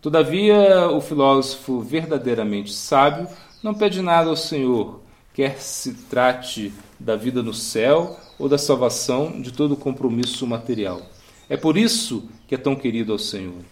Todavia, 0.00 0.88
o 0.90 1.00
filósofo 1.00 1.80
verdadeiramente 1.80 2.72
sábio 2.72 3.26
não 3.64 3.74
pede 3.74 4.00
nada 4.00 4.30
ao 4.30 4.36
Senhor, 4.36 5.00
quer 5.34 5.60
se 5.60 5.92
trate 6.08 6.72
da 7.00 7.16
vida 7.16 7.42
no 7.42 7.52
céu 7.52 8.16
ou 8.42 8.48
da 8.48 8.58
salvação 8.58 9.40
de 9.40 9.52
todo 9.52 9.76
compromisso 9.76 10.44
material. 10.48 11.00
É 11.48 11.56
por 11.56 11.76
isso 11.76 12.28
que 12.48 12.56
é 12.56 12.58
tão 12.58 12.74
querido 12.74 13.12
ao 13.12 13.18
Senhor. 13.18 13.62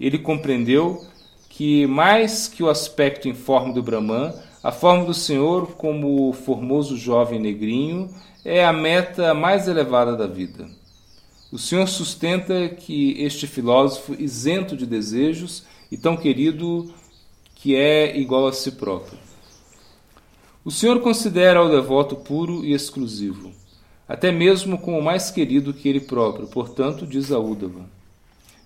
Ele 0.00 0.18
compreendeu 0.18 1.04
que, 1.50 1.86
mais 1.86 2.48
que 2.48 2.62
o 2.62 2.70
aspecto 2.70 3.28
informe 3.28 3.74
do 3.74 3.82
Brahman, 3.82 4.32
a 4.62 4.72
forma 4.72 5.04
do 5.04 5.12
Senhor, 5.12 5.72
como 5.72 6.30
o 6.30 6.32
formoso 6.32 6.96
jovem 6.96 7.38
negrinho, 7.38 8.08
é 8.42 8.64
a 8.64 8.72
meta 8.72 9.34
mais 9.34 9.68
elevada 9.68 10.16
da 10.16 10.26
vida. 10.26 10.66
O 11.52 11.58
Senhor 11.58 11.86
sustenta 11.86 12.70
que 12.70 13.22
este 13.22 13.46
filósofo, 13.46 14.16
isento 14.18 14.74
de 14.74 14.86
desejos 14.86 15.64
e 15.92 15.98
tão 15.98 16.16
querido 16.16 16.90
que 17.54 17.76
é 17.76 18.16
igual 18.16 18.46
a 18.46 18.52
si 18.54 18.72
próprio. 18.72 19.18
O 20.64 20.70
Senhor 20.70 21.00
considera 21.00 21.62
o 21.62 21.68
devoto 21.68 22.16
puro 22.16 22.64
e 22.64 22.72
exclusivo, 22.72 23.52
até 24.08 24.30
mesmo 24.30 24.78
como 24.78 25.02
mais 25.02 25.30
querido 25.30 25.74
que 25.74 25.88
ele 25.88 26.00
próprio. 26.00 26.46
Portanto, 26.46 27.06
diz 27.06 27.32
a 27.32 27.38
Udava: 27.38 27.88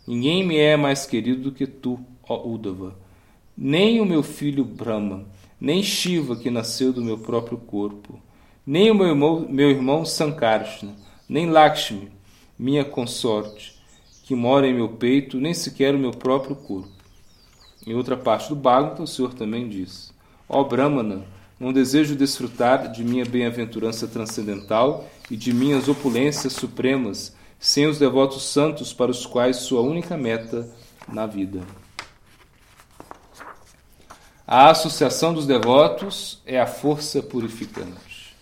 Ninguém 0.07 0.45
me 0.45 0.57
é 0.57 0.77
mais 0.77 1.07
querido 1.07 1.43
do 1.43 1.53
que 1.53 1.67
tu, 1.67 1.99
ó 2.29 2.47
Udava, 2.47 2.95
nem 3.57 4.01
o 4.01 4.07
meu 4.07 4.23
filho 4.23 4.65
Brahma, 4.65 5.25
nem 5.61 5.83
Shiva, 5.83 6.37
que 6.37 6.51
nasceu 6.51 6.93
do 6.93 7.03
meu 7.03 7.19
próprio 7.19 7.59
corpo, 7.59 8.19
nem 8.67 8.91
o 8.91 8.95
meu 8.95 9.09
irmão, 9.09 9.47
meu 9.49 9.71
irmão 9.71 10.05
Sankarshna, 10.05 10.95
nem 11.29 11.51
Lakshmi, 11.51 12.11
minha 12.59 12.85
consorte, 12.85 13.79
que 14.25 14.35
mora 14.35 14.67
em 14.67 14.75
meu 14.75 14.89
peito, 14.89 15.39
nem 15.39 15.53
sequer 15.55 15.95
o 15.95 15.99
meu 15.99 16.13
próprio 16.13 16.57
corpo. 16.57 16.89
Em 17.87 17.95
outra 17.95 18.17
parte 18.17 18.49
do 18.49 18.57
Bhagavata, 18.57 19.03
o 19.03 19.07
Senhor 19.07 19.33
também 19.35 19.69
diz: 19.69 20.13
Ó 20.49 20.63
Brahmana, 20.65 21.25
não 21.61 21.75
desejo 21.75 22.17
desfrutar 22.17 22.91
de 22.91 23.05
minha 23.05 23.27
bem-aventurança 23.27 24.09
transcendental 24.09 25.07
e 25.31 25.37
de 25.37 25.53
minhas 25.53 25.89
opulências 25.89 26.55
supremas 26.55 27.37
sem 27.59 27.87
os 27.87 27.99
devotos 27.99 28.45
santos 28.45 28.95
para 28.95 29.11
os 29.11 29.27
quais 29.27 29.59
sou 29.59 29.79
a 29.79 29.83
única 29.83 30.17
meta 30.17 30.67
na 31.07 31.27
vida. 31.27 31.61
A 34.47 34.71
associação 34.71 35.35
dos 35.35 35.47
devotos 35.47 36.41
é 36.47 36.59
a 36.59 36.67
força 36.67 37.23
purificante. 37.23 38.35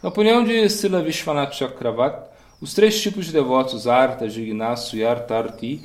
Na 0.00 0.08
opinião 0.08 0.44
de 0.44 0.70
Sila 0.70 1.02
Vishwanath 1.02 1.52
Chakravarti, 1.52 2.30
os 2.60 2.72
três 2.72 3.00
tipos 3.02 3.26
de 3.26 3.32
devotos, 3.32 3.86
Arta, 3.86 4.28
Jignasu 4.28 4.96
e 4.96 5.04
Artarti, 5.04 5.82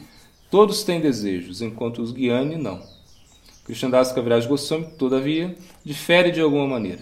todos 0.51 0.83
têm 0.83 1.01
desejos, 1.01 1.61
enquanto 1.61 2.01
os 2.01 2.13
Gyani 2.13 2.57
não. 2.57 2.94
Krishnadas 3.65 4.11
Kaviraj 4.11 4.47
Goswami, 4.47 4.85
todavia, 4.95 5.55
difere 5.83 6.31
de 6.31 6.39
alguma 6.39 6.67
maneira. 6.67 7.01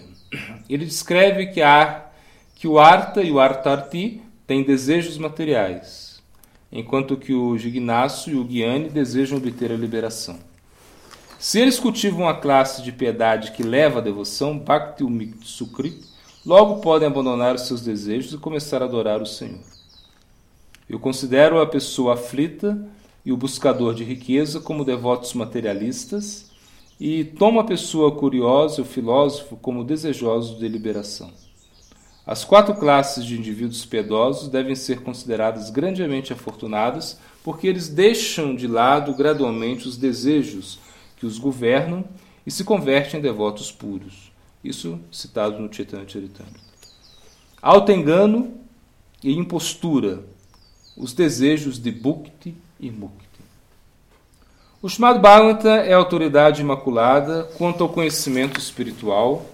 Ele 0.68 0.86
descreve 0.86 1.48
que, 1.48 1.60
a, 1.60 2.06
que 2.54 2.66
o 2.66 2.78
Arta 2.78 3.22
e 3.22 3.30
o 3.30 3.38
Artarti 3.38 4.22
têm 4.46 4.62
desejos 4.62 5.18
materiais, 5.18 6.22
enquanto 6.72 7.18
que 7.18 7.34
o 7.34 7.56
Jignasu 7.58 8.30
e 8.30 8.34
o 8.34 8.44
Gyani 8.44 8.88
desejam 8.88 9.36
obter 9.36 9.70
a 9.70 9.76
liberação. 9.76 10.38
Se 11.38 11.60
eles 11.60 11.78
cultivam 11.78 12.26
a 12.26 12.34
classe 12.34 12.82
de 12.82 12.90
piedade 12.90 13.52
que 13.52 13.62
leva 13.62 13.98
à 13.98 14.02
devoção, 14.02 14.58
Bhakti 14.58 15.04
Sukri, 15.42 16.00
logo 16.46 16.80
podem 16.80 17.08
abandonar 17.08 17.54
os 17.54 17.66
seus 17.66 17.82
desejos 17.82 18.32
e 18.32 18.38
começar 18.38 18.80
a 18.80 18.86
adorar 18.86 19.20
o 19.20 19.26
Senhor. 19.26 19.60
Eu 20.88 20.98
considero 20.98 21.60
a 21.60 21.66
pessoa 21.66 22.14
aflita 22.14 22.88
e 23.22 23.30
o 23.30 23.36
buscador 23.36 23.94
de 23.94 24.02
riqueza 24.02 24.60
como 24.60 24.82
devotos 24.82 25.34
materialistas 25.34 26.53
e 26.98 27.24
toma 27.24 27.62
a 27.62 27.64
pessoa 27.64 28.12
curiosa 28.12 28.82
o 28.82 28.84
filósofo 28.84 29.56
como 29.56 29.84
desejosos 29.84 30.58
de 30.58 30.68
liberação. 30.68 31.30
As 32.26 32.44
quatro 32.44 32.74
classes 32.74 33.24
de 33.24 33.36
indivíduos 33.36 33.84
piedosos 33.84 34.48
devem 34.48 34.74
ser 34.74 35.02
consideradas 35.02 35.68
grandemente 35.68 36.32
afortunadas, 36.32 37.18
porque 37.42 37.66
eles 37.66 37.88
deixam 37.88 38.54
de 38.54 38.66
lado 38.66 39.14
gradualmente 39.14 39.86
os 39.86 39.98
desejos 39.98 40.78
que 41.16 41.26
os 41.26 41.38
governam 41.38 42.04
e 42.46 42.50
se 42.50 42.64
convertem 42.64 43.20
em 43.20 43.22
devotos 43.22 43.70
puros. 43.70 44.32
Isso 44.62 44.98
citado 45.12 45.58
no 45.58 45.72
Chaitanya 45.72 46.08
Charitamrita. 46.08 46.60
Auto-engano 47.60 48.54
e 49.22 49.32
impostura, 49.32 50.24
os 50.96 51.12
desejos 51.12 51.78
de 51.78 51.90
Bhukti 51.90 52.54
e 52.80 52.90
Mukti. 52.90 53.23
O 54.84 54.88
chamado 54.90 55.18
Bhagavata 55.18 55.76
é 55.76 55.94
a 55.94 55.96
autoridade 55.96 56.60
imaculada 56.60 57.44
quanto 57.56 57.82
ao 57.82 57.88
conhecimento 57.88 58.60
espiritual. 58.60 59.46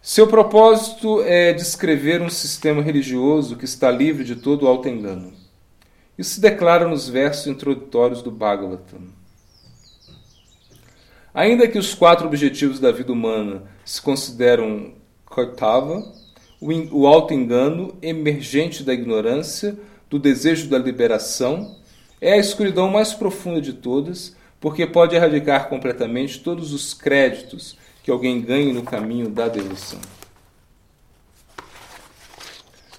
Seu 0.00 0.28
propósito 0.28 1.20
é 1.22 1.52
descrever 1.52 2.22
um 2.22 2.30
sistema 2.30 2.80
religioso 2.80 3.56
que 3.56 3.64
está 3.64 3.90
livre 3.90 4.22
de 4.22 4.36
todo 4.36 4.68
auto-engano. 4.68 5.32
Isso 6.16 6.34
se 6.34 6.40
declara 6.40 6.86
nos 6.86 7.08
versos 7.08 7.48
introdutórios 7.48 8.22
do 8.22 8.30
Bhagavatam. 8.30 9.08
Ainda 11.34 11.66
que 11.66 11.76
os 11.76 11.92
quatro 11.92 12.24
objetivos 12.24 12.78
da 12.78 12.92
vida 12.92 13.12
humana 13.12 13.64
se 13.84 14.00
consideram 14.00 14.92
Kartava, 15.28 16.12
o 16.60 17.08
auto-engano 17.08 17.92
emergente 18.00 18.84
da 18.84 18.94
ignorância, 18.94 19.76
do 20.08 20.16
desejo 20.16 20.68
da 20.68 20.78
liberação 20.78 21.76
é 22.20 22.32
a 22.32 22.38
escuridão 22.38 22.90
mais 22.90 23.12
profunda 23.12 23.60
de 23.60 23.72
todas, 23.72 24.36
porque 24.60 24.86
pode 24.86 25.14
erradicar 25.14 25.68
completamente 25.68 26.40
todos 26.40 26.72
os 26.72 26.92
créditos 26.92 27.76
que 28.02 28.10
alguém 28.10 28.40
ganhe 28.40 28.72
no 28.72 28.82
caminho 28.82 29.28
da 29.28 29.48
devoção. 29.48 30.00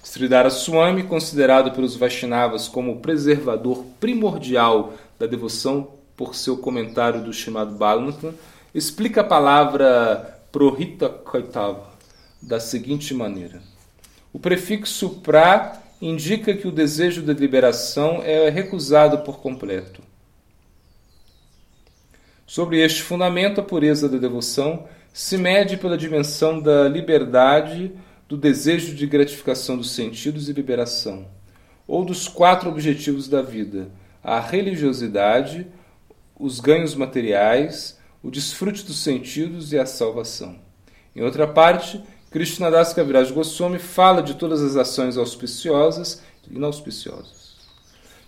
Sridhara 0.02 0.50
Swami, 0.50 1.04
considerado 1.04 1.70
pelos 1.70 1.94
Vaishnavas 1.94 2.66
como 2.66 2.92
o 2.92 3.00
preservador 3.00 3.84
primordial 4.00 4.94
da 5.18 5.26
devoção 5.26 5.88
por 6.16 6.34
seu 6.34 6.56
comentário 6.56 7.22
do 7.22 7.32
chamado 7.32 7.76
Bhagavatam, 7.76 8.34
explica 8.74 9.20
a 9.20 9.24
palavra 9.24 10.40
Prohita 10.50 11.08
Kaitava 11.08 11.90
da 12.42 12.58
seguinte 12.58 13.14
maneira: 13.14 13.62
O 14.32 14.38
prefixo 14.38 15.10
pra 15.22 15.80
indica 16.00 16.54
que 16.54 16.66
o 16.66 16.72
desejo 16.72 17.22
de 17.22 17.32
liberação 17.34 18.22
é 18.22 18.48
recusado 18.48 19.18
por 19.18 19.40
completo. 19.40 20.02
Sobre 22.46 22.80
este 22.80 23.02
fundamento, 23.02 23.60
a 23.60 23.64
pureza 23.64 24.08
da 24.08 24.18
devoção 24.18 24.88
se 25.12 25.36
mede 25.36 25.76
pela 25.76 25.98
dimensão 25.98 26.60
da 26.60 26.88
liberdade, 26.88 27.92
do 28.28 28.36
desejo 28.36 28.94
de 28.94 29.06
gratificação 29.06 29.76
dos 29.76 29.90
sentidos 29.90 30.48
e 30.48 30.52
liberação, 30.52 31.26
ou 31.86 32.04
dos 32.04 32.28
quatro 32.28 32.68
objetivos 32.68 33.28
da 33.28 33.42
vida: 33.42 33.90
a 34.22 34.40
religiosidade, 34.40 35.66
os 36.38 36.60
ganhos 36.60 36.94
materiais, 36.94 37.98
o 38.22 38.30
desfrute 38.30 38.84
dos 38.84 38.98
sentidos 39.02 39.72
e 39.72 39.78
a 39.78 39.86
salvação. 39.86 40.58
Em 41.14 41.22
outra 41.22 41.46
parte, 41.46 42.00
Krishnadas 42.30 42.92
Kaviraj 42.92 43.32
Goswami 43.32 43.80
fala 43.80 44.22
de 44.22 44.34
todas 44.34 44.62
as 44.62 44.76
ações 44.76 45.16
auspiciosas 45.16 46.22
e 46.48 46.54
inauspiciosas, 46.54 47.56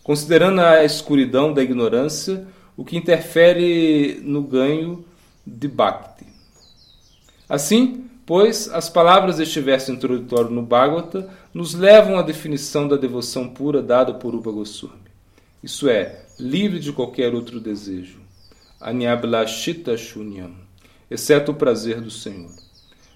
considerando 0.02 0.60
a 0.60 0.84
escuridão 0.84 1.54
da 1.54 1.62
ignorância, 1.62 2.44
o 2.76 2.84
que 2.84 2.96
interfere 2.96 4.20
no 4.24 4.42
ganho 4.42 5.04
de 5.46 5.68
Bhakti. 5.68 6.26
Assim, 7.48 8.08
pois, 8.26 8.68
as 8.72 8.88
palavras 8.88 9.36
deste 9.36 9.60
verso 9.60 9.92
introdutório 9.92 10.50
no 10.50 10.62
Bhagavata 10.62 11.30
nos 11.54 11.72
levam 11.72 12.18
à 12.18 12.22
definição 12.22 12.88
da 12.88 12.96
devoção 12.96 13.48
pura 13.48 13.80
dada 13.80 14.14
por 14.14 14.34
Upa 14.34 14.50
Goswami. 14.50 14.96
Isso 15.62 15.88
é, 15.88 16.24
livre 16.40 16.80
de 16.80 16.92
qualquer 16.92 17.34
outro 17.34 17.60
desejo. 17.60 18.18
Anyabhlashita 18.80 19.96
Shunyam, 19.96 20.56
exceto 21.08 21.52
o 21.52 21.54
prazer 21.54 22.00
do 22.00 22.10
Senhor. 22.10 22.50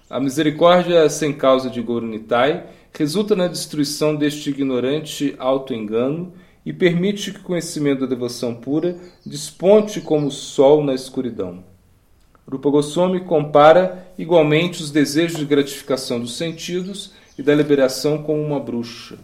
A 0.09 0.21
misericórdia 0.21 1.09
sem 1.09 1.33
causa 1.33 1.69
de 1.69 1.81
Gorunitai 1.81 2.65
resulta 2.93 3.35
na 3.35 3.47
destruição 3.47 4.15
deste 4.15 4.49
ignorante 4.49 5.35
auto-engano 5.37 6.33
e 6.65 6.71
permite 6.71 7.33
que 7.33 7.39
o 7.39 7.43
conhecimento 7.43 8.01
da 8.01 8.07
devoção 8.07 8.55
pura 8.55 8.97
desponte 9.25 9.99
como 9.99 10.27
o 10.27 10.31
sol 10.31 10.81
na 10.83 10.93
escuridão. 10.93 11.63
Rupa 12.49 12.69
Goswami 12.69 13.19
compara 13.19 14.07
igualmente 14.17 14.81
os 14.81 14.89
desejos 14.89 15.37
de 15.37 15.45
gratificação 15.45 16.19
dos 16.19 16.37
sentidos 16.37 17.11
e 17.37 17.43
da 17.43 17.53
liberação 17.53 18.23
com 18.23 18.41
uma 18.41 18.59
bruxa. 18.61 19.17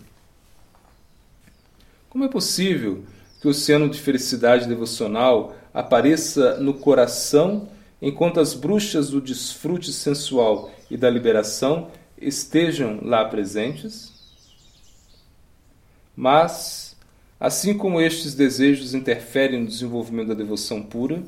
Como 2.10 2.26
é 2.26 2.28
possível 2.28 3.04
que 3.40 3.48
o 3.48 3.52
oceano 3.52 3.90
de 3.90 4.00
felicidade 4.00 4.68
devocional 4.68 5.56
apareça 5.74 6.58
no 6.58 6.74
coração, 6.74 7.70
enquanto 8.04 8.42
as 8.42 8.54
bruxas 8.54 9.10
do 9.10 9.22
desfrute 9.22 9.94
sensual 9.94 10.70
e 10.92 10.98
da 10.98 11.10
liberação 11.10 11.90
estejam 12.22 13.00
lá 13.02 13.24
presentes? 13.24 14.12
Mas, 16.14 16.98
assim 17.40 17.78
como 17.78 18.02
estes 18.02 18.36
desejos 18.36 18.94
interferem 18.94 19.62
no 19.62 19.68
desenvolvimento 19.68 20.28
da 20.28 20.34
devoção 20.34 20.84
pura, 20.84 21.24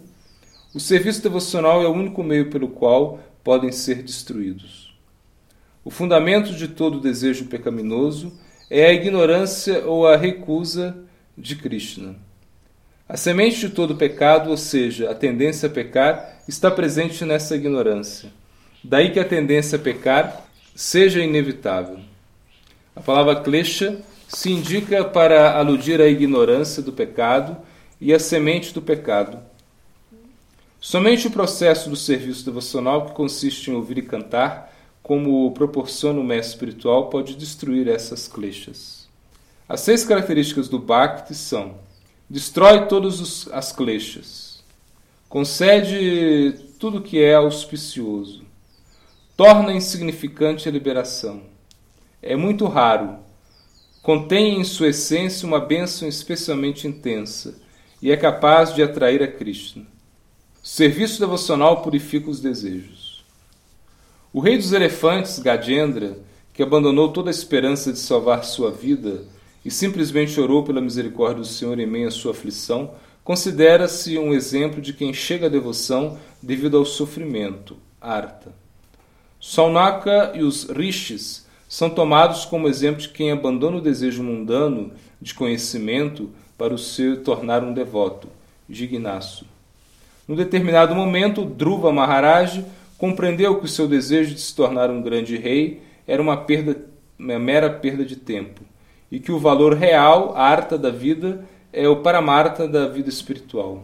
o 0.73 0.79
serviço 0.79 1.23
devocional 1.23 1.81
é 1.81 1.87
o 1.87 1.93
único 1.93 2.21
meio 2.21 2.49
pelo 2.49 2.67
qual 2.67 3.21
podem 3.41 3.71
ser 3.71 4.03
destruídos. 4.03 4.93
O 5.81 5.89
fundamento 5.89 6.53
de 6.53 6.67
todo 6.67 6.99
desejo 6.99 7.45
pecaminoso 7.45 8.37
é 8.69 8.85
a 8.85 8.93
ignorância 8.93 9.85
ou 9.85 10.05
a 10.05 10.17
recusa 10.17 10.97
de 11.37 11.55
Krishna. 11.55 12.17
A 13.07 13.15
semente 13.15 13.59
de 13.59 13.69
todo 13.69 13.95
pecado, 13.95 14.49
ou 14.49 14.57
seja, 14.57 15.09
a 15.09 15.15
tendência 15.15 15.67
a 15.67 15.71
pecar, 15.71 16.34
está 16.47 16.69
presente 16.69 17.25
nessa 17.25 17.55
ignorância. 17.55 18.31
Daí 18.83 19.11
que 19.11 19.19
a 19.19 19.25
tendência 19.25 19.77
a 19.77 19.81
pecar 19.81 20.45
seja 20.75 21.23
inevitável. 21.23 21.99
A 22.95 23.01
palavra 23.01 23.37
klesha 23.37 23.99
se 24.27 24.51
indica 24.51 25.03
para 25.03 25.57
aludir 25.57 26.01
à 26.01 26.07
ignorância 26.07 26.81
do 26.83 26.91
pecado 26.91 27.57
e 27.99 28.13
à 28.13 28.19
semente 28.19 28.73
do 28.73 28.81
pecado. 28.81 29.39
Somente 30.79 31.27
o 31.27 31.31
processo 31.31 31.89
do 31.89 31.95
serviço 31.95 32.45
devocional, 32.45 33.07
que 33.07 33.13
consiste 33.13 33.71
em 33.71 33.73
ouvir 33.73 33.97
e 33.97 34.03
cantar, 34.03 34.71
como 35.01 35.51
proporciona 35.51 36.19
o 36.19 36.23
mestre 36.23 36.53
espiritual, 36.53 37.09
pode 37.09 37.35
destruir 37.35 37.87
essas 37.87 38.27
kleshas. 38.27 39.07
As 39.67 39.81
seis 39.81 40.03
características 40.03 40.67
do 40.67 40.77
Bhakti 40.77 41.33
são: 41.33 41.75
destrói 42.29 42.85
todas 42.85 43.47
as 43.51 43.71
kleshas, 43.71 44.44
concede 45.27 46.53
tudo 46.79 47.01
que 47.01 47.21
é 47.21 47.35
auspicioso, 47.35 48.43
torna 49.35 49.73
insignificante 49.73 50.67
a 50.67 50.71
liberação. 50.71 51.43
É 52.21 52.35
muito 52.35 52.65
raro, 52.65 53.17
contém 54.01 54.59
em 54.59 54.63
sua 54.63 54.89
essência 54.89 55.47
uma 55.47 55.59
bênção 55.59 56.07
especialmente 56.07 56.87
intensa 56.87 57.59
e 58.01 58.11
é 58.11 58.17
capaz 58.17 58.73
de 58.73 58.83
atrair 58.83 59.21
a 59.23 59.27
Krishna. 59.27 59.83
O 60.63 60.67
serviço 60.67 61.19
devocional 61.19 61.81
purifica 61.81 62.29
os 62.29 62.39
desejos. 62.39 63.23
O 64.33 64.39
rei 64.39 64.57
dos 64.57 64.73
elefantes, 64.73 65.39
Gajendra, 65.39 66.17
que 66.53 66.63
abandonou 66.63 67.11
toda 67.11 67.29
a 67.29 67.31
esperança 67.31 67.91
de 67.91 67.99
salvar 67.99 68.43
sua 68.43 68.71
vida, 68.71 69.25
e 69.65 69.71
simplesmente 69.71 70.39
orou 70.39 70.63
pela 70.63 70.79
misericórdia 70.79 71.41
do 71.41 71.47
Senhor 71.47 71.79
em 71.79 71.87
meio 71.87 72.07
à 72.07 72.11
sua 72.11 72.31
aflição, 72.31 72.93
considera-se 73.25 74.19
um 74.19 74.33
exemplo 74.33 74.79
de 74.79 74.93
quem 74.93 75.11
chega 75.11 75.47
à 75.47 75.49
devoção 75.49 76.19
devido 76.41 76.77
ao 76.77 76.85
sofrimento, 76.85 77.75
Arta. 77.99 78.53
Saunaka 79.41 80.31
e 80.35 80.43
os 80.43 80.69
rishis 80.69 81.45
são 81.67 81.89
tomados 81.89 82.45
como 82.45 82.69
exemplo 82.69 83.01
de 83.01 83.09
quem 83.09 83.31
abandona 83.31 83.77
o 83.77 83.81
desejo 83.81 84.21
mundano 84.21 84.91
de 85.19 85.33
conhecimento 85.33 86.29
para 86.55 86.73
o 86.73 86.77
se 86.77 87.17
tornar 87.17 87.63
um 87.63 87.73
devoto, 87.73 88.27
Jignasu. 88.69 89.45
Num 90.27 90.35
determinado 90.35 90.93
momento, 90.93 91.43
Dhruva 91.43 91.91
Maharaj 91.91 92.63
compreendeu 92.95 93.59
que 93.59 93.65
o 93.65 93.69
seu 93.69 93.87
desejo 93.87 94.35
de 94.35 94.41
se 94.41 94.55
tornar 94.55 94.91
um 94.91 95.01
grande 95.01 95.35
rei 95.35 95.81
era 96.07 96.21
uma, 96.21 96.37
perda, 96.37 96.77
uma 97.17 97.39
mera 97.39 97.71
perda 97.71 98.05
de 98.05 98.17
tempo 98.17 98.61
e 99.11 99.19
que 99.19 99.31
o 99.31 99.39
valor 99.39 99.73
real, 99.73 100.33
a 100.35 100.43
arta 100.43 100.77
da 100.77 100.91
vida, 100.91 101.43
é 101.75 101.89
o 101.89 101.97
paramarta 101.97 102.65
da 102.69 102.87
vida 102.87 103.09
espiritual. 103.09 103.83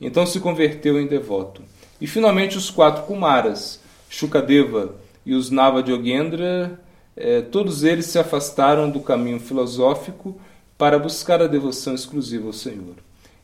Então 0.00 0.24
se 0.24 0.38
converteu 0.38 1.00
em 1.00 1.08
devoto. 1.08 1.62
E 2.00 2.06
finalmente 2.06 2.56
os 2.56 2.70
quatro 2.70 3.02
Kumaras, 3.02 3.80
Shukadeva 4.08 4.94
e 5.26 5.34
os 5.34 5.50
Navajogendra, 5.50 6.78
eh, 7.16 7.42
todos 7.42 7.82
eles 7.82 8.06
se 8.06 8.20
afastaram 8.20 8.88
do 8.88 9.00
caminho 9.00 9.40
filosófico 9.40 10.40
para 10.78 10.96
buscar 10.96 11.42
a 11.42 11.48
devoção 11.48 11.94
exclusiva 11.94 12.46
ao 12.46 12.52
Senhor. 12.52 12.94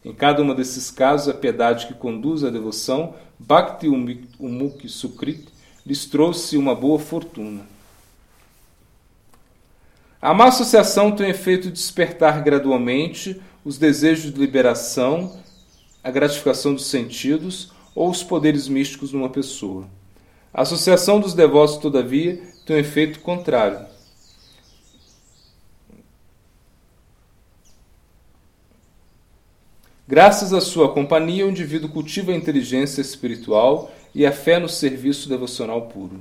Em 0.05 0.12
cada 0.12 0.40
um 0.40 0.55
desses 0.55 0.88
casos, 0.88 1.29
a 1.29 1.35
piedade 1.35 1.88
que 1.88 1.94
conduz 1.94 2.44
à 2.44 2.50
devoção, 2.50 3.14
Bhakti 3.38 3.88
Umukhi 3.88 4.88
Sukrit, 4.88 5.48
lhes 5.85 6.07
trouxe 6.07 6.57
uma 6.57 6.76
boa 6.76 6.98
fortuna. 6.98 7.62
A 10.22 10.33
má 10.33 10.46
associação 10.46 11.11
tem 11.11 11.31
efeito 11.31 11.68
de 11.68 11.72
despertar 11.72 12.42
gradualmente 12.42 13.40
os 13.64 13.79
desejos 13.79 14.33
de 14.33 14.40
liberação, 14.40 15.38
a 16.03 16.11
gratificação 16.11 16.75
dos 16.75 16.87
sentidos 16.87 17.73
ou 17.94 18.11
os 18.11 18.23
poderes 18.23 18.68
místicos 18.68 19.12
numa 19.12 19.29
pessoa. 19.29 19.87
A 20.53 20.62
associação 20.62 21.20
dos 21.20 21.35
devotos, 21.35 21.77
todavia, 21.77 22.40
tem 22.66 22.77
um 22.77 22.79
efeito 22.79 23.20
contrário. 23.20 23.87
Graças 30.11 30.53
à 30.53 30.61
sua 30.61 30.92
companhia, 30.92 31.46
o 31.46 31.51
indivíduo 31.51 31.88
cultiva 31.88 32.33
a 32.33 32.35
inteligência 32.35 33.01
espiritual 33.01 33.92
e 34.12 34.27
a 34.27 34.33
fé 34.33 34.59
no 34.59 34.68
serviço 34.68 35.29
devocional 35.29 35.83
puro. 35.83 36.20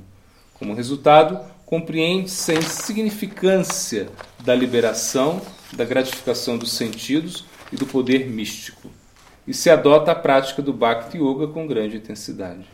Como 0.54 0.74
resultado, 0.74 1.40
compreende-se 1.66 2.52
a 2.52 2.54
insignificância 2.54 4.08
da 4.44 4.54
liberação, 4.54 5.40
da 5.72 5.84
gratificação 5.84 6.58
dos 6.58 6.72
sentidos 6.72 7.44
e 7.72 7.76
do 7.76 7.86
poder 7.86 8.28
místico, 8.28 8.90
e 9.46 9.54
se 9.54 9.70
adota 9.70 10.12
a 10.12 10.14
prática 10.14 10.60
do 10.60 10.72
Bhakti 10.72 11.18
Yoga 11.18 11.46
com 11.46 11.66
grande 11.66 11.96
intensidade. 11.96 12.66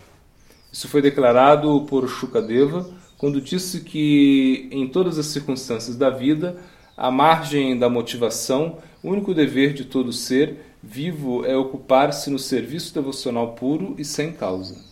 Isso 0.73 0.89
foi 0.89 1.01
declarado 1.01 1.87
por 1.89 2.09
Shukadeva 2.09 2.89
quando 3.17 3.41
disse 3.41 3.81
que, 3.81 4.69
em 4.71 4.87
todas 4.87 5.19
as 5.19 5.27
circunstâncias 5.27 5.97
da 5.97 6.11
vida, 6.11 6.57
à 6.97 7.11
margem 7.11 7.79
da 7.79 7.89
motivação, 7.89 8.79
o 9.03 9.11
único 9.11 9.33
dever 9.33 9.73
de 9.73 9.85
todo 9.85 10.13
ser 10.13 10.57
vivo 10.83 11.45
é 11.45 11.57
ocupar-se 11.57 12.31
no 12.31 12.39
serviço 12.39 12.95
devocional 12.95 13.53
puro 13.53 13.95
e 13.99 14.05
sem 14.05 14.33
causa. 14.33 14.85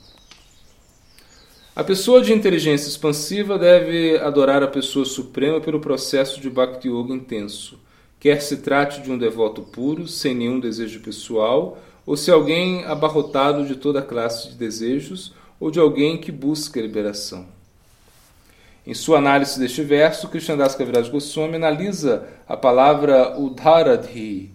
A 1.76 1.82
pessoa 1.82 2.22
de 2.22 2.32
inteligência 2.32 2.88
expansiva 2.88 3.58
deve 3.58 4.16
adorar 4.18 4.62
a 4.62 4.68
pessoa 4.68 5.04
suprema 5.04 5.60
pelo 5.60 5.80
processo 5.80 6.40
de 6.40 6.48
Bhakti 6.48 6.88
Yoga 6.88 7.12
intenso, 7.12 7.78
quer 8.24 8.40
se 8.40 8.56
trate 8.56 9.02
de 9.02 9.12
um 9.12 9.18
devoto 9.18 9.60
puro, 9.60 10.08
sem 10.08 10.34
nenhum 10.34 10.58
desejo 10.58 11.00
pessoal, 11.00 11.76
ou 12.06 12.16
se 12.16 12.30
alguém 12.30 12.82
abarrotado 12.86 13.66
de 13.66 13.76
toda 13.76 14.00
classe 14.00 14.48
de 14.48 14.54
desejos, 14.54 15.34
ou 15.60 15.70
de 15.70 15.78
alguém 15.78 16.16
que 16.16 16.32
busca 16.32 16.80
liberação. 16.80 17.44
Em 18.86 18.94
sua 18.94 19.18
análise 19.18 19.60
deste 19.60 19.82
verso, 19.82 20.28
Krishnadas 20.28 20.74
Kaviraj 20.74 21.10
Goswami 21.10 21.56
analisa 21.56 22.26
a 22.48 22.56
palavra 22.56 23.38
Udharadhi, 23.38 24.50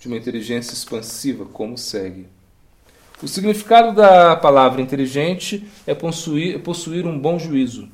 de 0.00 0.08
uma 0.08 0.16
inteligência 0.16 0.72
expansiva, 0.72 1.44
como 1.44 1.76
segue. 1.76 2.26
O 3.22 3.28
significado 3.28 3.94
da 3.94 4.36
palavra 4.36 4.80
inteligente 4.80 5.68
é 5.86 5.94
possuir, 5.94 6.60
possuir 6.60 7.06
um 7.06 7.18
bom 7.18 7.38
juízo. 7.38 7.90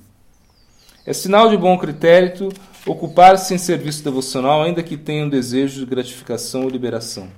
É 1.04 1.12
sinal 1.12 1.50
de 1.50 1.56
bom 1.56 1.76
critério 1.76 2.50
ocupar-se 2.88 3.54
em 3.54 3.58
serviço 3.58 4.02
devocional, 4.02 4.62
ainda 4.62 4.82
que 4.82 4.96
tenha 4.96 5.24
um 5.24 5.28
desejo 5.28 5.80
de 5.80 5.86
gratificação 5.86 6.62
ou 6.62 6.70
liberação. 6.70 7.28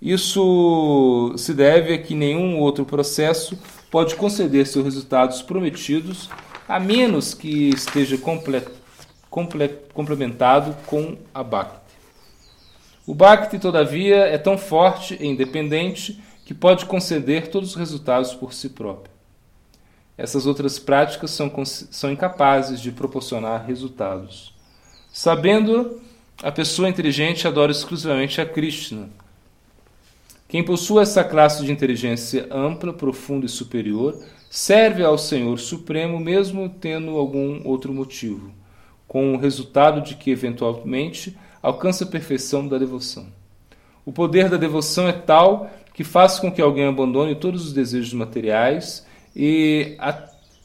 Isso 0.00 1.32
se 1.38 1.54
deve 1.54 1.94
a 1.94 1.98
que 1.98 2.14
nenhum 2.14 2.58
outro 2.58 2.84
processo 2.84 3.58
pode 3.90 4.14
conceder 4.16 4.66
seus 4.66 4.84
resultados 4.84 5.40
prometidos, 5.40 6.28
a 6.68 6.78
menos 6.78 7.32
que 7.32 7.70
esteja 7.70 8.18
comple 8.18 8.62
comple 9.30 9.68
complementado 9.92 10.76
com 10.86 11.16
a 11.32 11.42
Bhakti. 11.42 11.94
O 13.06 13.14
Bhakti, 13.14 13.58
todavia, 13.58 14.16
é 14.16 14.38
tão 14.38 14.56
forte 14.56 15.16
e 15.18 15.26
independente 15.26 16.22
que 16.44 16.54
pode 16.54 16.86
conceder 16.86 17.48
todos 17.48 17.70
os 17.70 17.74
resultados 17.74 18.34
por 18.34 18.52
si 18.52 18.68
próprio. 18.68 19.13
Essas 20.16 20.46
outras 20.46 20.78
práticas 20.78 21.30
são, 21.32 21.50
são 21.64 22.10
incapazes 22.10 22.80
de 22.80 22.92
proporcionar 22.92 23.66
resultados. 23.66 24.54
Sabendo, 25.12 26.00
a 26.42 26.52
pessoa 26.52 26.88
inteligente 26.88 27.46
adora 27.48 27.72
exclusivamente 27.72 28.40
a 28.40 28.46
Krishna. 28.46 29.08
Quem 30.48 30.62
possui 30.62 31.02
essa 31.02 31.24
classe 31.24 31.64
de 31.64 31.72
inteligência 31.72 32.46
ampla, 32.50 32.92
profunda 32.92 33.46
e 33.46 33.48
superior 33.48 34.20
serve 34.48 35.02
ao 35.02 35.18
Senhor 35.18 35.58
Supremo 35.58 36.20
mesmo 36.20 36.68
tendo 36.68 37.16
algum 37.16 37.66
outro 37.66 37.92
motivo, 37.92 38.52
com 39.08 39.34
o 39.34 39.36
resultado 39.36 40.00
de 40.00 40.14
que, 40.14 40.30
eventualmente, 40.30 41.36
alcança 41.60 42.04
a 42.04 42.06
perfeição 42.06 42.68
da 42.68 42.78
devoção. 42.78 43.26
O 44.06 44.12
poder 44.12 44.48
da 44.48 44.56
devoção 44.56 45.08
é 45.08 45.12
tal 45.12 45.70
que 45.92 46.04
faz 46.04 46.38
com 46.38 46.52
que 46.52 46.62
alguém 46.62 46.86
abandone 46.86 47.34
todos 47.34 47.66
os 47.66 47.72
desejos 47.72 48.12
materiais 48.12 49.03
e, 49.34 49.96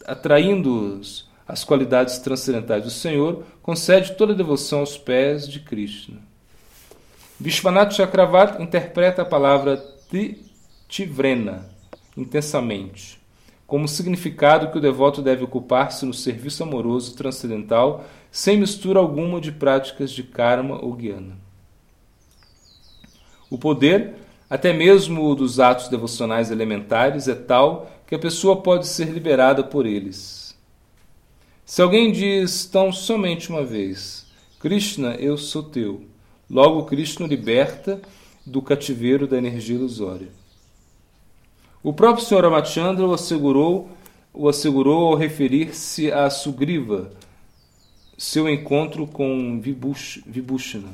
atraindo-os 0.05 1.27
às 1.47 1.63
qualidades 1.63 2.19
transcendentais 2.19 2.84
do 2.84 2.91
Senhor, 2.91 3.43
concede 3.62 4.13
toda 4.13 4.34
a 4.34 4.36
devoção 4.36 4.79
aos 4.79 4.97
pés 4.97 5.47
de 5.47 5.60
Krishna. 5.60 6.17
Vishwanath 7.39 7.93
Chakravarti 7.93 8.62
interpreta 8.62 9.21
a 9.21 9.25
palavra 9.25 9.82
tivrena, 10.88 11.65
intensamente, 12.17 13.19
como 13.65 13.88
significado 13.88 14.71
que 14.71 14.77
o 14.77 14.82
devoto 14.82 15.21
deve 15.21 15.43
ocupar-se 15.43 16.05
no 16.05 16.13
serviço 16.13 16.63
amoroso 16.63 17.15
transcendental 17.15 18.03
sem 18.32 18.58
mistura 18.58 18.99
alguma 18.99 19.39
de 19.39 19.51
práticas 19.51 20.12
de 20.12 20.23
karma 20.23 20.84
ou 20.84 20.93
guiana. 20.93 21.38
O 23.49 23.58
poder, 23.58 24.15
até 24.49 24.73
mesmo 24.73 25.34
dos 25.34 25.60
atos 25.60 25.88
devocionais 25.88 26.51
elementares, 26.51 27.27
é 27.27 27.36
tal 27.36 27.89
que 28.10 28.15
a 28.15 28.19
pessoa 28.19 28.60
pode 28.60 28.88
ser 28.88 29.10
liberada 29.10 29.63
por 29.63 29.86
eles. 29.86 30.58
Se 31.63 31.80
alguém 31.80 32.12
diz 32.12 32.65
tão 32.65 32.91
somente 32.91 33.52
uma 33.52 33.63
vez, 33.63 34.26
Krishna, 34.60 35.13
eu 35.19 35.38
sou 35.38 35.62
teu, 35.62 36.02
logo 36.50 36.86
Krishna 36.86 37.28
liberta 37.28 38.02
do 38.43 38.63
cativeiro 38.63 39.28
da 39.28 39.38
energia 39.38 39.76
ilusória. 39.76 40.30
O 41.84 41.93
próprio 41.93 42.26
Sr. 42.26 42.41
Ramachandra 42.45 43.06
o 43.06 43.13
assegurou, 43.13 43.91
o 44.34 44.50
assegurou 44.50 45.10
ao 45.10 45.15
referir-se 45.15 46.12
a 46.12 46.32
Sugriva, 46.32 47.12
seu 48.17 48.50
encontro 48.50 49.06
com 49.06 49.62
Vibhushana. 49.62 50.89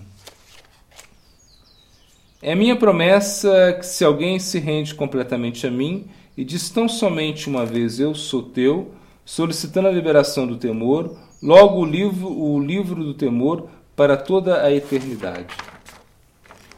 É 2.41 2.53
minha 2.53 2.75
promessa 2.75 3.71
que 3.79 3.85
se 3.85 4.03
alguém 4.03 4.37
se 4.37 4.59
rende 4.59 4.93
completamente 4.93 5.65
a 5.65 5.71
mim 5.71 6.09
e 6.37 6.43
diz 6.43 6.69
tão 6.69 6.87
somente 6.87 7.49
uma 7.49 7.65
vez 7.65 7.99
eu 7.99 8.13
sou 8.13 8.43
teu, 8.43 8.91
solicitando 9.23 9.87
a 9.87 9.91
liberação 9.91 10.45
do 10.45 10.57
temor, 10.57 11.17
logo 11.41 11.79
o 11.79 11.85
livro, 11.85 12.27
o 12.27 12.59
livro 12.59 13.03
do 13.03 13.13
temor 13.13 13.69
para 13.95 14.17
toda 14.17 14.61
a 14.61 14.71
eternidade. 14.71 15.55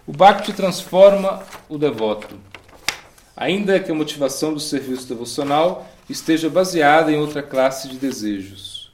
O 0.05 0.13
Bhakti 0.13 0.53
transforma 0.53 1.43
o 1.67 1.77
devoto. 1.77 2.35
Ainda 3.35 3.79
que 3.79 3.91
a 3.91 3.95
motivação 3.95 4.53
do 4.53 4.59
serviço 4.59 5.07
devocional 5.07 5.87
esteja 6.09 6.49
baseada 6.49 7.11
em 7.11 7.17
outra 7.17 7.43
classe 7.43 7.89
de 7.89 7.97
desejos, 7.97 8.91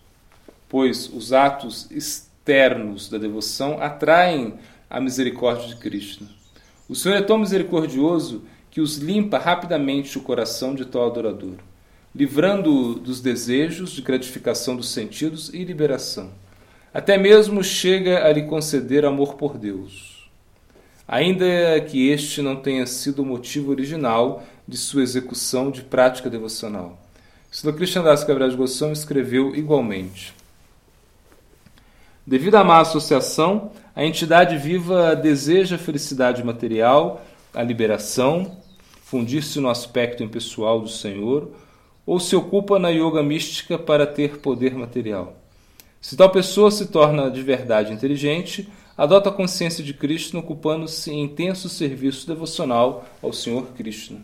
pois 0.67 1.07
os 1.13 1.31
atos 1.31 1.87
externos 1.91 3.09
da 3.09 3.17
devoção 3.17 3.81
atraem 3.81 4.55
a 4.89 4.99
misericórdia 4.99 5.67
de 5.67 5.75
Krishna. 5.75 6.27
O 6.89 6.95
Senhor 6.95 7.15
é 7.15 7.21
tão 7.21 7.37
misericordioso 7.37 8.43
que 8.73 8.81
os 8.81 8.97
limpa 8.97 9.37
rapidamente 9.37 10.17
o 10.17 10.21
coração 10.21 10.73
de 10.73 10.83
tal 10.83 11.05
adorador, 11.05 11.57
livrando-o 12.15 12.95
dos 12.95 13.21
desejos 13.21 13.91
de 13.91 14.01
gratificação 14.01 14.75
dos 14.75 14.89
sentidos 14.89 15.53
e 15.53 15.63
liberação. 15.63 16.31
Até 16.91 17.15
mesmo 17.15 17.63
chega 17.63 18.25
a 18.25 18.33
lhe 18.33 18.41
conceder 18.47 19.05
amor 19.05 19.35
por 19.35 19.59
Deus, 19.59 20.27
ainda 21.07 21.45
que 21.81 22.09
este 22.09 22.41
não 22.41 22.55
tenha 22.55 22.87
sido 22.87 23.21
o 23.21 23.25
motivo 23.25 23.69
original 23.69 24.43
de 24.67 24.75
sua 24.75 25.03
execução 25.03 25.69
de 25.69 25.83
prática 25.83 26.27
devocional. 26.27 26.99
Sri 27.51 27.71
Krishnadas 27.73 28.23
Kaviraj 28.23 28.55
Goswami 28.55 28.93
escreveu 28.93 29.55
igualmente. 29.55 30.33
Devido 32.25 32.55
à 32.55 32.63
má 32.63 32.79
associação, 32.79 33.71
a 33.95 34.03
entidade 34.03 34.57
viva 34.57 35.15
deseja 35.15 35.75
a 35.75 35.79
felicidade 35.79 36.43
material, 36.43 37.23
a 37.53 37.61
liberação, 37.61 38.62
fundir-se 39.13 39.59
no 39.59 39.69
aspecto 39.69 40.23
impessoal 40.23 40.81
do 40.81 40.89
Senhor, 40.89 41.51
ou 42.03 42.19
se 42.19 42.35
ocupa 42.35 42.79
na 42.79 42.89
yoga 42.89 43.21
mística 43.21 43.77
para 43.77 44.07
ter 44.07 44.39
poder 44.39 44.73
material. 44.73 45.37
Se 46.01 46.17
tal 46.17 46.31
pessoa 46.31 46.71
se 46.71 46.87
torna 46.87 47.29
de 47.29 47.43
verdade 47.43 47.93
inteligente, 47.93 48.67
adota 48.97 49.29
a 49.29 49.31
consciência 49.31 49.83
de 49.83 49.93
Krishna 49.93 50.39
ocupando-se 50.39 51.11
em 51.11 51.25
intenso 51.25 51.69
serviço 51.69 52.25
devocional 52.25 53.05
ao 53.21 53.31
Senhor 53.31 53.67
Krishna. 53.77 54.17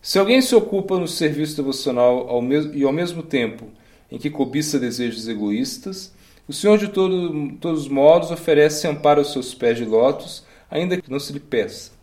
Se 0.00 0.18
alguém 0.18 0.40
se 0.40 0.54
ocupa 0.54 0.98
no 0.98 1.06
serviço 1.06 1.54
devocional 1.58 2.26
ao 2.30 2.42
e 2.72 2.84
ao 2.84 2.92
mesmo 2.92 3.22
tempo 3.22 3.66
em 4.10 4.16
que 4.16 4.30
cobiça 4.30 4.78
desejos 4.78 5.28
egoístas, 5.28 6.10
o 6.48 6.54
Senhor 6.54 6.78
de 6.78 6.88
todo, 6.88 7.52
todos 7.60 7.82
os 7.82 7.88
modos 7.88 8.30
oferece 8.30 8.88
amparo 8.88 9.20
aos 9.20 9.30
seus 9.30 9.52
pés 9.52 9.76
de 9.76 9.84
lótus, 9.84 10.42
ainda 10.70 10.98
que 10.98 11.10
não 11.10 11.20
se 11.20 11.34
lhe 11.34 11.40
peça. 11.40 11.95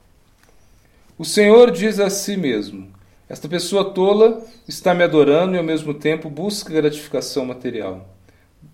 O 1.24 1.26
Senhor 1.26 1.72
diz 1.72 2.02
a 2.02 2.10
si 2.10 2.36
mesmo: 2.36 2.92
Esta 3.30 3.48
pessoa 3.48 3.94
tola 3.94 4.46
está 4.68 4.94
me 4.94 5.06
adorando 5.06 5.56
e 5.56 5.58
ao 5.58 5.64
mesmo 5.64 5.94
tempo 5.94 6.30
busca 6.30 6.74
gratificação 6.74 7.46
material 7.46 8.14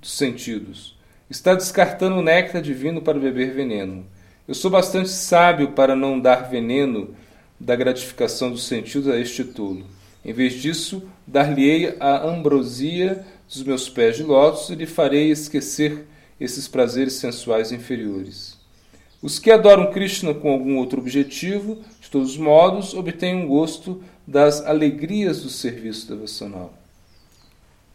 dos 0.02 0.18
sentidos. 0.18 0.98
Está 1.30 1.54
descartando 1.54 2.16
o 2.16 2.24
néctar 2.24 2.60
divino 2.60 3.04
para 3.04 3.20
beber 3.20 3.54
veneno. 3.54 4.04
Eu 4.48 4.56
sou 4.56 4.72
bastante 4.72 5.10
sábio 5.10 5.74
para 5.74 5.96
não 5.96 6.20
dar 6.20 6.50
veneno 6.50 7.14
da 7.60 7.76
gratificação 7.76 8.50
dos 8.50 8.64
sentidos 8.64 9.08
a 9.08 9.20
este 9.20 9.44
tolo. 9.44 9.86
Em 10.26 10.34
vez 10.34 10.54
disso, 10.54 11.08
dar-lhe-ei 11.28 11.98
a 12.00 12.28
ambrosia 12.28 13.24
dos 13.48 13.62
meus 13.62 13.88
pés 13.88 14.18
de 14.18 14.24
lótus 14.24 14.72
e 14.72 14.76
lhe 14.76 14.88
farei 14.88 15.30
esquecer 15.30 16.08
esses 16.42 16.68
prazeres 16.68 17.14
sensuais 17.14 17.72
inferiores. 17.72 18.59
Os 19.22 19.38
que 19.38 19.52
adoram 19.52 19.92
Krishna 19.92 20.34
com 20.34 20.52
algum 20.52 20.78
outro 20.78 21.00
objetivo, 21.00 21.78
de 22.00 22.10
todos 22.10 22.32
os 22.32 22.38
modos, 22.38 22.94
obtêm 22.94 23.36
um 23.36 23.48
gosto 23.48 24.02
das 24.26 24.66
alegrias 24.66 25.42
do 25.42 25.50
serviço 25.50 26.08
devocional. 26.08 26.74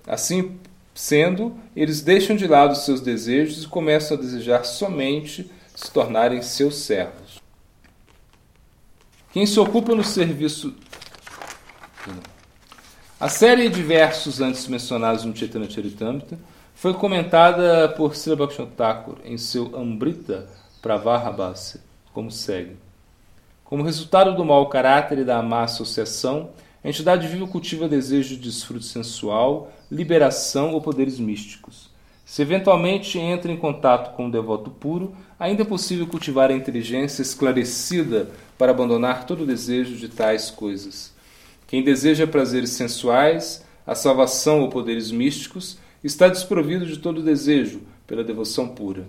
Assim 0.06 0.58
sendo, 0.94 1.56
eles 1.74 2.02
deixam 2.02 2.36
de 2.36 2.46
lado 2.46 2.76
seus 2.76 3.00
desejos 3.00 3.64
e 3.64 3.68
começam 3.68 4.16
a 4.16 4.20
desejar 4.20 4.64
somente 4.64 5.50
se 5.74 5.90
tornarem 5.90 6.42
seus 6.42 6.76
servos. 6.76 7.42
Quem 9.32 9.46
se 9.46 9.58
ocupa 9.58 9.94
no 9.94 10.04
serviço. 10.04 10.74
A 13.18 13.28
série 13.28 13.68
de 13.68 13.82
versos 13.82 14.40
antes 14.40 14.68
mencionados 14.68 15.24
no 15.24 15.34
Chaitanya 15.34 15.68
Charitamrita 15.68 16.38
foi 16.74 16.92
comentada 16.94 17.88
por 17.88 18.14
Sri 18.14 18.36
Bhaktivinoda 18.36 18.76
Thakur 18.76 19.16
em 19.24 19.38
seu 19.38 19.74
Amrita 19.76 20.46
Pravarabhasya, 20.84 21.80
como 22.12 22.30
segue. 22.30 22.76
Como 23.64 23.82
resultado 23.82 24.36
do 24.36 24.44
mau 24.44 24.68
caráter 24.68 25.20
e 25.20 25.24
da 25.24 25.40
má 25.42 25.62
associação, 25.62 26.50
a 26.84 26.88
entidade 26.90 27.26
viva 27.26 27.46
cultiva 27.46 27.88
desejo 27.88 28.36
de 28.36 28.42
desfrute 28.42 28.84
sensual, 28.84 29.72
liberação 29.90 30.74
ou 30.74 30.82
poderes 30.82 31.18
místicos. 31.18 31.88
Se 32.26 32.42
eventualmente 32.42 33.18
entra 33.18 33.50
em 33.50 33.56
contato 33.56 34.14
com 34.14 34.26
um 34.26 34.30
devoto 34.30 34.70
puro, 34.70 35.16
ainda 35.40 35.62
é 35.62 35.64
possível 35.64 36.06
cultivar 36.06 36.50
a 36.50 36.54
inteligência 36.54 37.22
esclarecida 37.22 38.28
para 38.58 38.72
abandonar 38.72 39.24
todo 39.24 39.46
desejo 39.46 39.96
de 39.96 40.10
tais 40.10 40.50
coisas. 40.50 41.14
Quem 41.66 41.82
deseja 41.82 42.26
prazeres 42.26 42.70
sensuais, 42.70 43.64
a 43.86 43.94
salvação 43.94 44.60
ou 44.60 44.68
poderes 44.68 45.10
místicos, 45.10 45.78
está 46.04 46.28
desprovido 46.28 46.84
de 46.84 46.98
todo 46.98 47.22
desejo 47.22 47.80
pela 48.06 48.22
devoção 48.22 48.68
pura. 48.68 49.06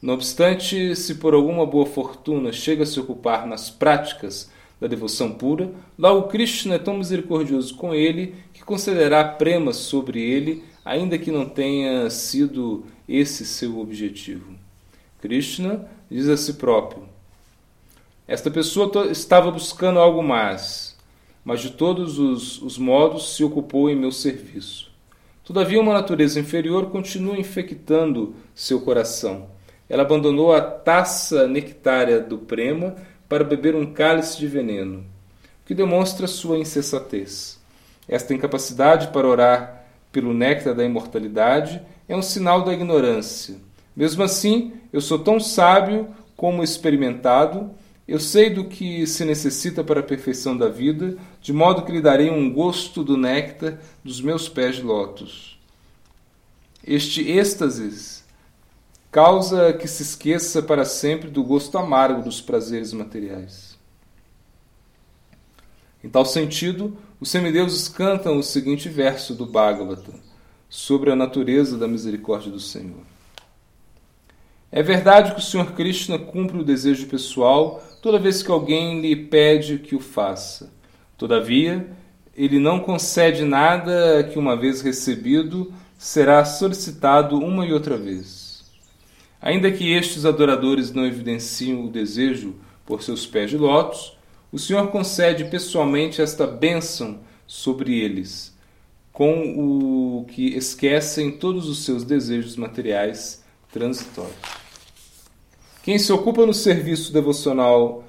Não 0.00 0.12
obstante, 0.14 0.94
se 0.94 1.14
por 1.14 1.32
alguma 1.32 1.64
boa 1.64 1.86
fortuna 1.86 2.52
chega 2.52 2.82
a 2.82 2.86
se 2.86 3.00
ocupar 3.00 3.46
nas 3.46 3.70
práticas 3.70 4.50
da 4.78 4.86
devoção 4.86 5.32
pura, 5.32 5.72
logo 5.98 6.28
Krishna 6.28 6.74
é 6.74 6.78
tão 6.78 6.98
misericordioso 6.98 7.74
com 7.76 7.94
ele 7.94 8.34
que 8.52 8.62
concederá 8.62 9.24
prema 9.24 9.72
sobre 9.72 10.20
ele, 10.20 10.62
ainda 10.84 11.16
que 11.16 11.30
não 11.30 11.48
tenha 11.48 12.10
sido 12.10 12.84
esse 13.08 13.46
seu 13.46 13.80
objetivo. 13.80 14.52
Krishna 15.20 15.88
diz 16.10 16.28
a 16.28 16.36
si 16.36 16.54
próprio: 16.54 17.04
Esta 18.28 18.50
pessoa 18.50 19.10
estava 19.10 19.50
buscando 19.50 19.98
algo 19.98 20.22
mais, 20.22 20.94
mas 21.42 21.62
de 21.62 21.70
todos 21.70 22.18
os, 22.18 22.60
os 22.60 22.76
modos 22.76 23.34
se 23.34 23.42
ocupou 23.42 23.88
em 23.88 23.96
meu 23.96 24.12
serviço. 24.12 24.90
Todavia, 25.42 25.80
uma 25.80 25.94
natureza 25.94 26.38
inferior 26.38 26.90
continua 26.90 27.38
infectando 27.38 28.34
seu 28.54 28.80
coração 28.82 29.55
ela 29.88 30.02
abandonou 30.02 30.52
a 30.52 30.60
taça 30.60 31.46
nectária 31.46 32.20
do 32.20 32.38
prema 32.38 32.96
para 33.28 33.44
beber 33.44 33.74
um 33.74 33.92
cálice 33.92 34.38
de 34.38 34.46
veneno, 34.46 35.00
o 35.00 35.66
que 35.66 35.74
demonstra 35.74 36.26
sua 36.26 36.58
insensatez. 36.58 37.58
Esta 38.08 38.34
incapacidade 38.34 39.08
para 39.08 39.26
orar 39.26 39.84
pelo 40.12 40.32
néctar 40.32 40.74
da 40.74 40.84
imortalidade 40.84 41.82
é 42.08 42.16
um 42.16 42.22
sinal 42.22 42.62
da 42.62 42.72
ignorância. 42.72 43.56
Mesmo 43.96 44.22
assim, 44.22 44.74
eu 44.92 45.00
sou 45.00 45.18
tão 45.18 45.40
sábio 45.40 46.08
como 46.36 46.62
experimentado, 46.62 47.70
eu 48.06 48.20
sei 48.20 48.50
do 48.50 48.64
que 48.64 49.06
se 49.06 49.24
necessita 49.24 49.82
para 49.82 50.00
a 50.00 50.04
perfeição 50.04 50.56
da 50.56 50.68
vida, 50.68 51.16
de 51.40 51.52
modo 51.52 51.82
que 51.82 51.90
lhe 51.90 52.00
darei 52.00 52.30
um 52.30 52.52
gosto 52.52 53.02
do 53.02 53.16
néctar 53.16 53.78
dos 54.04 54.20
meus 54.20 54.48
pés 54.48 54.76
de 54.76 54.82
lótus. 54.82 55.58
Este 56.86 57.28
êxtase 57.28 58.15
causa 59.10 59.72
que 59.72 59.88
se 59.88 60.02
esqueça 60.02 60.62
para 60.62 60.84
sempre 60.84 61.30
do 61.30 61.42
gosto 61.42 61.78
amargo 61.78 62.22
dos 62.22 62.40
prazeres 62.40 62.92
materiais. 62.92 63.76
Em 66.02 66.08
tal 66.08 66.24
sentido, 66.24 66.96
os 67.20 67.30
semideuses 67.30 67.88
cantam 67.88 68.38
o 68.38 68.42
seguinte 68.42 68.88
verso 68.88 69.34
do 69.34 69.46
Bhagavata 69.46 70.12
sobre 70.68 71.10
a 71.10 71.16
natureza 71.16 71.78
da 71.78 71.88
misericórdia 71.88 72.50
do 72.50 72.60
Senhor. 72.60 73.00
É 74.70 74.82
verdade 74.82 75.32
que 75.32 75.38
o 75.38 75.42
Sr. 75.42 75.72
Krishna 75.72 76.18
cumpre 76.18 76.58
o 76.58 76.64
desejo 76.64 77.06
pessoal 77.06 77.82
toda 78.02 78.18
vez 78.18 78.42
que 78.42 78.50
alguém 78.50 79.00
lhe 79.00 79.16
pede 79.16 79.78
que 79.78 79.96
o 79.96 80.00
faça. 80.00 80.70
Todavia, 81.16 81.88
ele 82.36 82.58
não 82.58 82.80
concede 82.80 83.44
nada 83.44 84.22
que, 84.24 84.38
uma 84.38 84.54
vez 84.54 84.82
recebido, 84.82 85.72
será 85.96 86.44
solicitado 86.44 87.38
uma 87.38 87.64
e 87.64 87.72
outra 87.72 87.96
vez. 87.96 88.45
Ainda 89.46 89.70
que 89.70 89.92
estes 89.92 90.24
adoradores 90.24 90.90
não 90.90 91.06
evidenciem 91.06 91.86
o 91.86 91.88
desejo 91.88 92.56
por 92.84 93.00
seus 93.00 93.24
pés 93.28 93.48
de 93.48 93.56
lótus, 93.56 94.18
o 94.50 94.58
Senhor 94.58 94.88
concede 94.88 95.44
pessoalmente 95.44 96.20
esta 96.20 96.48
bênção 96.48 97.20
sobre 97.46 97.96
eles, 97.96 98.52
com 99.12 99.54
o 99.56 100.24
que 100.24 100.48
esquecem 100.48 101.30
todos 101.30 101.68
os 101.68 101.84
seus 101.84 102.02
desejos 102.02 102.56
materiais 102.56 103.44
transitórios. 103.70 104.34
Quem 105.84 105.96
se 105.96 106.12
ocupa 106.12 106.44
no 106.44 106.52
serviço 106.52 107.12
devocional 107.12 108.02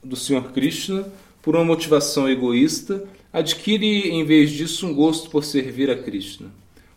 do 0.00 0.14
Sr. 0.14 0.52
Krishna 0.52 1.12
por 1.42 1.56
uma 1.56 1.64
motivação 1.64 2.30
egoísta 2.30 3.02
adquire, 3.32 4.10
em 4.10 4.24
vez 4.24 4.52
disso, 4.52 4.86
um 4.86 4.94
gosto 4.94 5.28
por 5.28 5.42
servir 5.42 5.90
a 5.90 6.00
Krishna. 6.00 6.52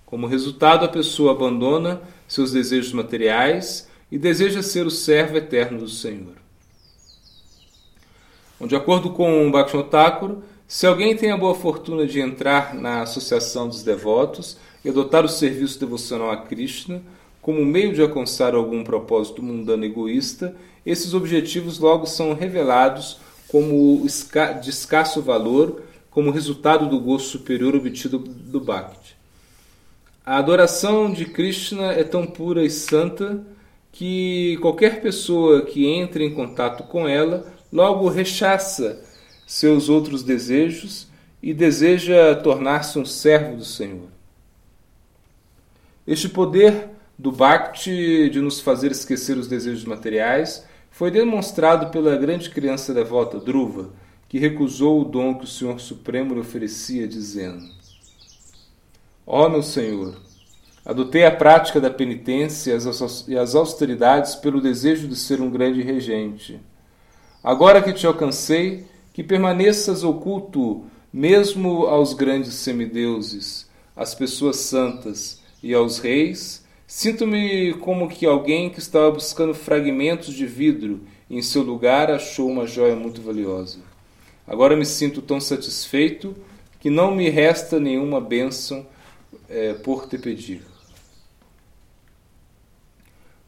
Como 0.05 0.27
resultado, 0.27 0.85
a 0.85 0.87
pessoa 0.87 1.31
abandona 1.31 1.99
seus 2.27 2.51
desejos 2.51 2.93
materiais 2.93 3.86
e 4.11 4.17
deseja 4.17 4.61
ser 4.61 4.85
o 4.85 4.91
servo 4.91 5.37
eterno 5.37 5.79
do 5.79 5.89
Senhor. 5.89 6.35
De 8.65 8.75
acordo 8.75 9.11
com 9.11 9.51
Bhaktivinoda 9.51 9.89
Thakur, 9.89 10.37
se 10.67 10.87
alguém 10.87 11.15
tem 11.15 11.31
a 11.31 11.37
boa 11.37 11.53
fortuna 11.53 12.05
de 12.05 12.19
entrar 12.19 12.73
na 12.73 13.01
associação 13.01 13.67
dos 13.67 13.83
devotos 13.83 14.57
e 14.83 14.89
adotar 14.89 15.23
o 15.23 15.29
serviço 15.29 15.79
devocional 15.79 16.31
a 16.31 16.37
Krishna 16.37 17.01
como 17.41 17.63
meio 17.63 17.93
de 17.93 18.01
alcançar 18.01 18.53
algum 18.53 18.83
propósito 18.83 19.41
mundano 19.41 19.85
egoísta, 19.85 20.53
esses 20.85 21.13
objetivos 21.13 21.79
logo 21.79 22.05
são 22.05 22.33
revelados 22.33 23.19
como 23.47 24.05
de 24.61 24.69
escasso 24.69 25.21
valor, 25.21 25.83
como 26.09 26.31
resultado 26.31 26.89
do 26.89 26.99
gosto 26.99 27.29
superior 27.29 27.75
obtido 27.75 28.19
do 28.19 28.59
Bhakti. 28.59 29.15
A 30.25 30.37
adoração 30.37 31.09
de 31.09 31.23
Krishna 31.25 31.93
é 31.93 32.03
tão 32.03 32.25
pura 32.25 32.65
e 32.65 32.69
santa 32.69 33.41
que 33.97 34.57
qualquer 34.61 35.01
pessoa 35.01 35.63
que 35.63 35.87
entre 35.87 36.23
em 36.23 36.31
contato 36.31 36.83
com 36.83 37.07
ela 37.07 37.51
logo 37.73 38.07
rechaça 38.07 39.03
seus 39.47 39.89
outros 39.89 40.21
desejos 40.21 41.07
e 41.41 41.51
deseja 41.51 42.35
tornar-se 42.35 42.99
um 42.99 43.05
servo 43.05 43.57
do 43.57 43.65
Senhor. 43.65 44.07
Este 46.05 46.29
poder 46.29 46.89
do 47.17 47.31
Bhakti 47.31 48.29
de 48.29 48.39
nos 48.39 48.61
fazer 48.61 48.91
esquecer 48.91 49.35
os 49.35 49.47
desejos 49.47 49.83
materiais 49.83 50.63
foi 50.91 51.09
demonstrado 51.09 51.89
pela 51.89 52.15
grande 52.15 52.51
criança 52.51 52.93
devota 52.93 53.39
Druva, 53.39 53.89
que 54.29 54.37
recusou 54.37 55.01
o 55.01 55.05
dom 55.05 55.39
que 55.39 55.45
o 55.45 55.47
Senhor 55.47 55.79
Supremo 55.79 56.35
lhe 56.35 56.41
oferecia, 56.41 57.07
dizendo: 57.07 57.67
Ó 59.25 59.47
oh, 59.47 59.49
meu 59.49 59.63
Senhor, 59.63 60.26
adotei 60.87 61.25
a 61.25 61.31
prática 61.31 61.81
da 61.81 61.89
penitência 61.89 62.71
e 63.27 63.37
as 63.37 63.53
austeridades 63.53 64.35
pelo 64.35 64.61
desejo 64.61 65.05
de 65.05 65.17
ser 65.17 65.41
um 65.41 65.49
grande 65.49 65.81
regente. 65.81 66.61
Agora 67.43 67.81
que 67.81 67.91
te 67.91 68.07
alcancei, 68.07 68.85
que 69.11 69.21
permaneças 69.21 70.05
oculto 70.05 70.85
mesmo 71.11 71.87
aos 71.87 72.13
grandes 72.13 72.53
semideuses, 72.53 73.67
às 73.97 74.15
pessoas 74.15 74.57
santas 74.57 75.41
e 75.61 75.73
aos 75.73 75.99
reis, 75.99 76.65
sinto-me 76.85 77.73
como 77.73 78.07
que 78.07 78.25
alguém 78.25 78.69
que 78.69 78.79
estava 78.79 79.11
buscando 79.11 79.53
fragmentos 79.53 80.33
de 80.33 80.45
vidro 80.45 81.01
e 81.29 81.37
em 81.37 81.41
seu 81.41 81.63
lugar 81.63 82.09
achou 82.09 82.49
uma 82.49 82.65
joia 82.65 82.95
muito 82.95 83.21
valiosa. 83.21 83.79
Agora 84.47 84.77
me 84.77 84.85
sinto 84.85 85.21
tão 85.21 85.41
satisfeito 85.41 86.33
que 86.79 86.89
não 86.89 87.13
me 87.13 87.29
resta 87.29 87.77
nenhuma 87.77 88.21
bênção 88.21 88.85
é, 89.49 89.73
por 89.73 90.07
te 90.07 90.17
pedir. 90.17 90.61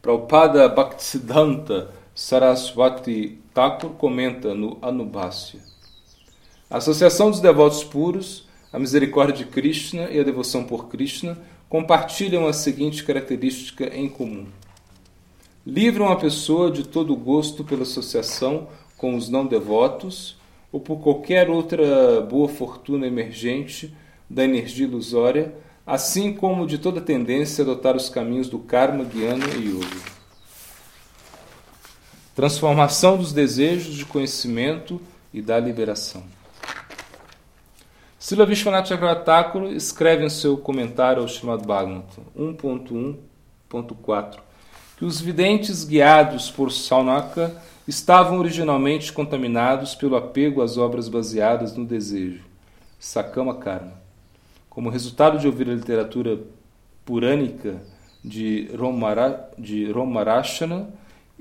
Prabhupada 0.01 0.69
Bhaktisiddhanta 0.69 1.91
Saraswati 2.15 3.37
Thakur 3.53 3.89
comenta 3.91 4.53
no 4.53 4.77
Anubhasya. 4.81 5.59
A 6.69 6.77
associação 6.77 7.29
dos 7.29 7.41
devotos 7.41 7.83
puros, 7.83 8.47
a 8.71 8.79
misericórdia 8.79 9.35
de 9.35 9.51
Krishna 9.51 10.09
e 10.09 10.17
a 10.17 10.23
devoção 10.23 10.63
por 10.63 10.87
Krishna 10.87 11.37
compartilham 11.67 12.47
a 12.47 12.53
seguinte 12.53 13.03
característica 13.03 13.93
em 13.93 14.07
comum. 14.07 14.45
Livram 15.67 16.07
a 16.07 16.15
pessoa 16.15 16.71
de 16.71 16.87
todo 16.87 17.13
gosto 17.13 17.65
pela 17.65 17.83
associação 17.83 18.69
com 18.97 19.17
os 19.17 19.27
não 19.27 19.45
devotos 19.45 20.37
ou 20.71 20.79
por 20.79 21.01
qualquer 21.01 21.49
outra 21.49 22.21
boa 22.21 22.47
fortuna 22.47 23.05
emergente 23.05 23.93
da 24.29 24.45
energia 24.45 24.85
ilusória, 24.85 25.53
assim 25.93 26.33
como 26.33 26.65
de 26.65 26.77
toda 26.77 27.01
tendência 27.01 27.63
a 27.63 27.65
adotar 27.65 27.95
os 27.95 28.09
caminhos 28.09 28.47
do 28.47 28.59
karma, 28.59 29.03
guiana 29.03 29.45
e 29.55 29.69
yoga 29.69 30.19
transformação 32.39 33.17
dos 33.17 33.33
desejos 33.33 33.95
de 33.95 34.05
conhecimento 34.05 35.01
e 35.33 35.41
da 35.41 35.59
liberação. 35.59 36.23
Sila 38.17 38.45
Vishwanath 38.45 38.87
Chakravarti 38.87 39.75
escreve 39.75 40.23
em 40.23 40.29
seu 40.29 40.55
comentário 40.55 41.21
ao 41.21 41.27
Srimad 41.27 41.65
Bhagavatam 41.65 42.23
1.1.4 42.37 44.39
que 44.95 45.03
os 45.03 45.19
videntes 45.19 45.83
guiados 45.83 46.49
por 46.49 46.71
Saunaka 46.71 47.61
estavam 47.85 48.39
originalmente 48.39 49.11
contaminados 49.11 49.93
pelo 49.93 50.15
apego 50.15 50.61
às 50.61 50.77
obras 50.77 51.09
baseadas 51.09 51.75
no 51.75 51.85
desejo, 51.85 52.45
Sakama 52.97 53.55
Karma. 53.55 53.99
Como 54.79 54.89
resultado 54.89 55.37
de 55.37 55.45
ouvir 55.45 55.69
a 55.69 55.73
literatura 55.73 56.39
purânica 57.03 57.81
de 58.23 58.69
Romarashana, 59.91 60.87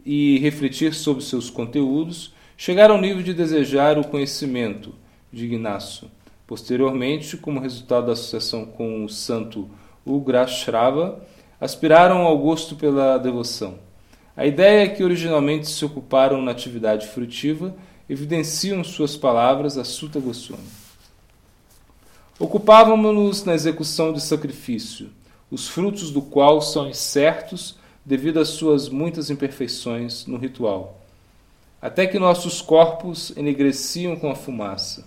e 0.04 0.40
refletir 0.40 0.92
sobre 0.92 1.22
seus 1.22 1.48
conteúdos, 1.48 2.34
chegaram 2.56 2.96
ao 2.96 3.00
nível 3.00 3.22
de 3.22 3.32
desejar 3.32 3.96
o 3.96 4.02
conhecimento 4.08 4.92
de 5.32 5.44
Ignacio. 5.44 6.10
Posteriormente, 6.48 7.36
como 7.36 7.60
resultado 7.60 8.06
da 8.06 8.14
associação 8.14 8.64
com 8.64 9.04
o 9.04 9.08
santo 9.08 9.70
Ugrashrava, 10.04 11.24
aspiraram 11.60 12.22
ao 12.22 12.36
gosto 12.38 12.74
pela 12.74 13.18
devoção. 13.18 13.78
A 14.36 14.46
ideia 14.46 14.82
é 14.82 14.88
que 14.88 15.04
originalmente 15.04 15.68
se 15.68 15.84
ocuparam 15.84 16.42
na 16.42 16.50
atividade 16.50 17.06
frutiva 17.06 17.72
evidenciam 18.10 18.82
suas 18.82 19.16
palavras 19.16 19.78
a 19.78 19.84
Sutta 19.84 20.18
Goswami. 20.18 20.77
Ocupávamos-nos 22.38 23.44
na 23.44 23.54
execução 23.54 24.12
de 24.12 24.20
sacrifício, 24.20 25.10
os 25.50 25.68
frutos 25.68 26.12
do 26.12 26.22
qual 26.22 26.60
são 26.60 26.88
incertos 26.88 27.76
devido 28.04 28.38
às 28.38 28.48
suas 28.50 28.88
muitas 28.88 29.28
imperfeições 29.28 30.24
no 30.24 30.38
ritual, 30.38 31.00
até 31.82 32.06
que 32.06 32.18
nossos 32.18 32.62
corpos 32.62 33.36
enegreciam 33.36 34.14
com 34.14 34.30
a 34.30 34.36
fumaça. 34.36 35.04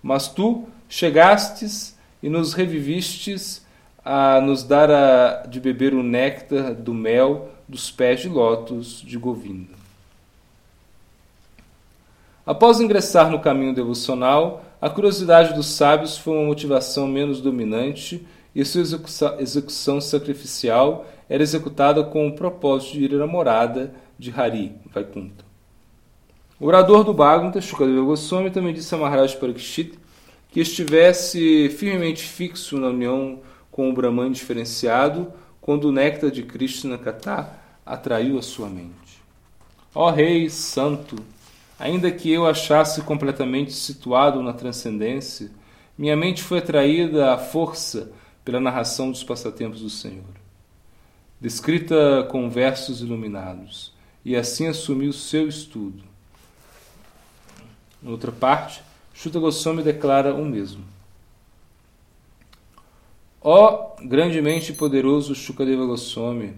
Mas 0.00 0.28
tu 0.28 0.68
chegastes 0.88 1.96
e 2.22 2.28
nos 2.28 2.54
revivistes 2.54 3.66
a 4.04 4.40
nos 4.40 4.62
dar 4.62 4.90
a, 4.90 5.46
de 5.46 5.60
beber 5.60 5.92
o 5.92 6.02
néctar 6.02 6.74
do 6.74 6.94
mel 6.94 7.50
dos 7.68 7.90
pés 7.90 8.20
de 8.20 8.28
lótus 8.28 9.02
de 9.02 9.18
Govinda. 9.18 9.74
Após 12.46 12.80
ingressar 12.80 13.30
no 13.30 13.40
caminho 13.40 13.74
devocional, 13.74 14.64
a 14.80 14.88
curiosidade 14.88 15.54
dos 15.54 15.66
sábios 15.66 16.16
foi 16.16 16.36
uma 16.36 16.46
motivação 16.46 17.06
menos 17.06 17.40
dominante 17.40 18.26
e 18.54 18.64
sua 18.64 18.82
execução 19.38 20.00
sacrificial 20.00 21.06
era 21.28 21.42
executada 21.42 22.02
com 22.02 22.26
o 22.26 22.32
propósito 22.32 22.94
de 22.94 23.04
ir 23.04 23.20
à 23.20 23.26
morada 23.26 23.94
de 24.18 24.32
Hari, 24.34 24.72
Vaikuntha. 24.92 25.44
O 26.58 26.66
orador 26.66 27.04
do 27.04 27.14
Bhagavata, 27.14 27.60
Shukadeva 27.60 28.02
Goswami, 28.02 28.50
também 28.50 28.74
disse 28.74 28.94
a 28.94 28.98
Maharaj 28.98 29.36
Parikshit 29.36 29.98
que 30.50 30.60
estivesse 30.60 31.68
firmemente 31.70 32.24
fixo 32.24 32.78
na 32.78 32.88
união 32.88 33.38
com 33.70 33.88
o 33.88 33.92
Brahman 33.92 34.32
diferenciado 34.32 35.32
quando 35.60 35.84
o 35.84 35.92
néctar 35.92 36.30
de 36.30 36.42
Krishna 36.42 36.98
Katha 36.98 37.50
atraiu 37.86 38.38
a 38.38 38.42
sua 38.42 38.68
mente. 38.68 39.22
Ó 39.94 40.10
Rei 40.10 40.50
Santo, 40.50 41.16
ainda 41.80 42.12
que 42.12 42.30
eu 42.30 42.46
achasse 42.46 43.02
completamente 43.02 43.72
situado 43.72 44.42
na 44.42 44.52
transcendência, 44.52 45.50
minha 45.98 46.16
mente 46.16 46.42
foi 46.42 46.58
atraída 46.58 47.32
à 47.32 47.38
força 47.38 48.12
pela 48.44 48.60
narração 48.60 49.10
dos 49.10 49.24
passatempos 49.24 49.80
do 49.80 49.90
Senhor 49.90 50.40
descrita 51.40 52.26
com 52.30 52.50
versos 52.50 53.00
iluminados, 53.00 53.92
e 54.24 54.36
assim 54.36 54.66
assumiu 54.66 55.12
seu 55.12 55.48
estudo. 55.48 56.02
Em 58.02 58.08
outra 58.08 58.30
parte, 58.30 58.82
Shuta 59.14 59.38
Goswami 59.38 59.82
declara 59.82 60.34
o 60.34 60.44
mesmo. 60.44 60.84
Ó 63.40 63.96
grandemente 64.02 64.74
poderoso 64.74 65.34
Shukadeva 65.34 65.86
Goswami, 65.86 66.54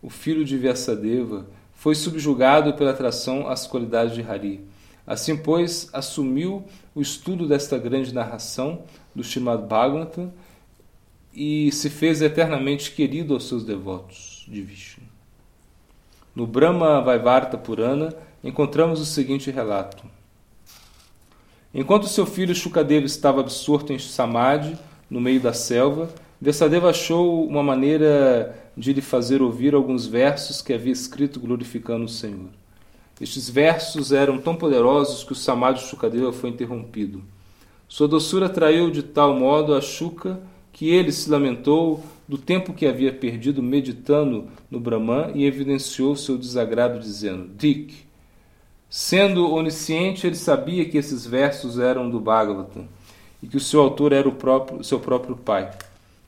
o 0.00 0.08
filho 0.08 0.44
de 0.44 0.56
Vyasadeva, 0.56 1.46
foi 1.80 1.94
subjugado 1.94 2.74
pela 2.74 2.90
atração 2.90 3.48
às 3.48 3.66
qualidades 3.66 4.14
de 4.14 4.20
Hari. 4.20 4.62
Assim, 5.06 5.34
pois, 5.34 5.88
assumiu 5.94 6.62
o 6.94 7.00
estudo 7.00 7.48
desta 7.48 7.78
grande 7.78 8.12
narração 8.12 8.82
do 9.14 9.24
Srimad 9.24 9.62
Bhagavatam 9.62 10.30
e 11.32 11.72
se 11.72 11.88
fez 11.88 12.20
eternamente 12.20 12.92
querido 12.92 13.32
aos 13.32 13.48
seus 13.48 13.64
devotos 13.64 14.44
de 14.46 14.60
Vishnu. 14.60 15.04
No 16.36 16.46
Brahma 16.46 17.00
Vaivarta 17.00 17.56
Purana 17.56 18.14
encontramos 18.44 19.00
o 19.00 19.06
seguinte 19.06 19.50
relato. 19.50 20.04
Enquanto 21.72 22.08
seu 22.08 22.26
filho 22.26 22.54
Shukadeva 22.54 23.06
estava 23.06 23.40
absorto 23.40 23.90
em 23.90 23.98
Samadhi, 23.98 24.76
no 25.08 25.18
meio 25.18 25.40
da 25.40 25.54
selva, 25.54 26.10
Vyasadeva 26.40 26.88
achou 26.88 27.46
uma 27.46 27.62
maneira 27.62 28.56
de 28.74 28.94
lhe 28.94 29.02
fazer 29.02 29.42
ouvir 29.42 29.74
alguns 29.74 30.06
versos 30.06 30.62
que 30.62 30.72
havia 30.72 30.92
escrito 30.92 31.38
glorificando 31.38 32.06
o 32.06 32.08
Senhor. 32.08 32.48
Estes 33.20 33.50
versos 33.50 34.10
eram 34.10 34.38
tão 34.38 34.56
poderosos 34.56 35.22
que 35.22 35.32
o 35.32 35.36
Samadhi 35.36 35.80
Shukadeva 35.80 36.32
foi 36.32 36.48
interrompido. 36.48 37.22
Sua 37.86 38.08
doçura 38.08 38.46
atraiu 38.46 38.90
de 38.90 39.02
tal 39.02 39.34
modo 39.34 39.74
a 39.74 39.82
Shuka 39.82 40.40
que 40.72 40.88
ele 40.88 41.12
se 41.12 41.28
lamentou 41.28 42.02
do 42.26 42.38
tempo 42.38 42.72
que 42.72 42.86
havia 42.86 43.12
perdido 43.12 43.62
meditando 43.62 44.48
no 44.70 44.80
Brahman 44.80 45.32
e 45.34 45.44
evidenciou 45.44 46.16
seu 46.16 46.38
desagrado 46.38 46.98
dizendo: 46.98 47.50
Dick, 47.54 47.94
sendo 48.88 49.52
onisciente, 49.52 50.26
ele 50.26 50.36
sabia 50.36 50.88
que 50.88 50.96
esses 50.96 51.26
versos 51.26 51.78
eram 51.78 52.08
do 52.08 52.18
Bhagavatam 52.18 52.88
e 53.42 53.46
que 53.46 53.58
o 53.58 53.60
seu 53.60 53.82
autor 53.82 54.14
era 54.14 54.26
o 54.26 54.32
próprio, 54.32 54.82
seu 54.82 54.98
próprio 54.98 55.36
pai. 55.36 55.70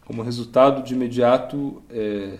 Como 0.05 0.23
resultado, 0.23 0.83
de 0.83 0.95
imediato 0.95 1.83
é, 1.91 2.39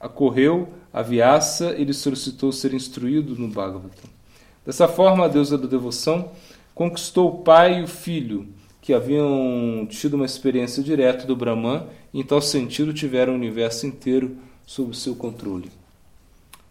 acorreu 0.00 0.68
a 0.92 1.02
Vyasa 1.02 1.74
e 1.76 1.84
lhe 1.84 1.94
solicitou 1.94 2.52
ser 2.52 2.74
instruído 2.74 3.34
no 3.36 3.48
Bhagavatam. 3.48 4.10
Dessa 4.64 4.88
forma, 4.88 5.24
a 5.24 5.28
deusa 5.28 5.58
da 5.58 5.66
devoção 5.66 6.30
conquistou 6.74 7.28
o 7.28 7.38
pai 7.42 7.80
e 7.80 7.82
o 7.82 7.88
filho, 7.88 8.48
que 8.80 8.92
haviam 8.92 9.86
tido 9.88 10.14
uma 10.14 10.26
experiência 10.26 10.82
direta 10.82 11.26
do 11.26 11.36
Brahman 11.36 11.86
e, 12.12 12.20
em 12.20 12.22
tal 12.22 12.40
sentido, 12.40 12.92
tiveram 12.92 13.32
o 13.32 13.36
universo 13.36 13.86
inteiro 13.86 14.36
sob 14.66 14.96
seu 14.96 15.14
controle. 15.14 15.70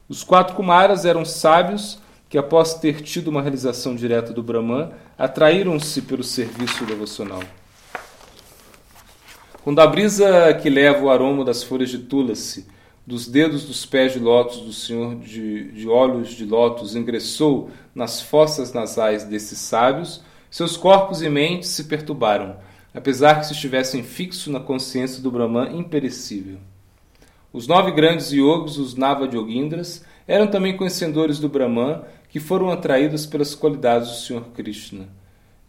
Os 0.08 0.24
quatro 0.24 0.56
Kumaras 0.56 1.06
eram 1.06 1.26
sábios 1.26 2.00
que, 2.30 2.38
após 2.38 2.76
ter 2.76 3.02
tido 3.02 3.30
uma 3.30 3.42
realização 3.42 3.96
direta 3.96 4.34
do 4.34 4.44
Brahman, 4.44 4.92
atraíram-se 5.18 6.02
pelo 6.02 6.24
serviço 6.24 6.86
devocional. 6.86 7.42
Quando 9.64 9.80
a 9.80 9.88
brisa 9.88 10.54
que 10.56 10.70
leva 10.70 11.06
o 11.06 11.10
aroma 11.10 11.46
das 11.46 11.64
folhas 11.64 11.90
de 11.90 12.00
tulasi, 12.00 12.68
dos 13.08 13.30
dedos 13.30 13.64
dos 13.64 13.86
pés 13.86 14.12
de 14.12 14.20
lótus 14.20 14.60
do 14.60 14.74
Senhor 14.74 15.16
de, 15.16 15.72
de 15.72 15.88
olhos 15.88 16.32
de 16.32 16.46
lótus 16.46 16.98
ingressou 16.98 17.70
nas 17.96 18.22
fossas 18.22 18.74
nasais 18.74 19.24
desses 19.24 19.60
sábios, 19.60 20.22
seus 20.52 20.76
corpos 20.76 21.22
e 21.22 21.30
mentes 21.30 21.70
se 21.70 21.86
perturbaram, 21.86 22.58
apesar 22.94 23.40
que 23.40 23.46
se 23.46 23.54
estivessem 23.54 24.04
fixos 24.04 24.48
na 24.48 24.60
consciência 24.60 25.24
do 25.24 25.32
Brahman 25.32 25.78
imperecível. 25.78 26.58
Os 27.54 27.66
nove 27.66 27.92
grandes 27.92 28.34
yogis, 28.34 28.76
os 28.76 28.96
Navadhyogindras, 28.96 30.04
eram 30.28 30.48
também 30.48 30.76
conhecedores 30.76 31.40
do 31.40 31.48
Brahman 31.48 32.02
que 32.28 32.40
foram 32.42 32.70
atraídos 32.70 33.26
pelas 33.26 33.56
qualidades 33.56 34.10
do 34.10 34.16
Senhor 34.16 34.44
Krishna, 34.54 35.08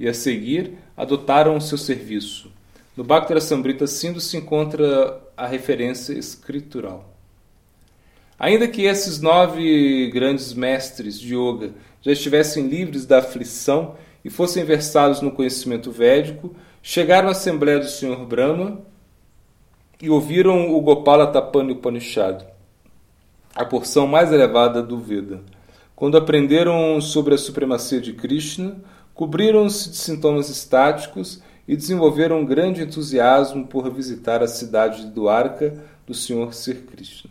e 0.00 0.08
a 0.08 0.12
seguir 0.12 0.78
adotaram 0.96 1.56
o 1.56 1.60
seu 1.60 1.78
serviço. 1.78 2.53
No 2.96 3.02
Bhaktara 3.02 3.40
Sambrita 3.40 3.88
Sindhu 3.88 4.20
se 4.20 4.36
encontra 4.36 5.20
a 5.36 5.46
referência 5.46 6.12
escritural. 6.12 7.12
Ainda 8.38 8.68
que 8.68 8.82
esses 8.82 9.20
nove 9.20 10.10
grandes 10.12 10.54
mestres 10.54 11.18
de 11.18 11.34
yoga 11.34 11.72
já 12.00 12.12
estivessem 12.12 12.68
livres 12.68 13.04
da 13.04 13.18
aflição 13.18 13.96
e 14.24 14.30
fossem 14.30 14.64
versados 14.64 15.20
no 15.20 15.32
conhecimento 15.32 15.90
védico, 15.90 16.54
chegaram 16.82 17.28
à 17.28 17.32
Assembleia 17.32 17.80
do 17.80 17.88
Senhor 17.88 18.24
Brahma 18.26 18.80
e 20.00 20.08
ouviram 20.08 20.72
o 20.72 20.80
Gopala 20.80 21.26
Tapani 21.26 21.72
Upanishad, 21.72 22.44
a 23.54 23.64
porção 23.64 24.06
mais 24.06 24.32
elevada 24.32 24.82
do 24.82 24.98
Veda. 24.98 25.42
Quando 25.96 26.16
aprenderam 26.16 27.00
sobre 27.00 27.34
a 27.34 27.38
supremacia 27.38 28.00
de 28.00 28.12
Krishna, 28.12 28.76
cobriram-se 29.14 29.90
de 29.90 29.96
sintomas 29.96 30.48
estáticos 30.48 31.40
e 31.66 31.76
desenvolveram 31.76 32.40
um 32.40 32.44
grande 32.44 32.82
entusiasmo 32.82 33.66
por 33.66 33.90
visitar 33.90 34.42
a 34.42 34.48
cidade 34.48 35.02
de 35.02 35.10
Dwarka 35.10 35.82
do 36.06 36.14
Senhor 36.14 36.52
Sir 36.52 36.82
Krishna. 36.82 37.30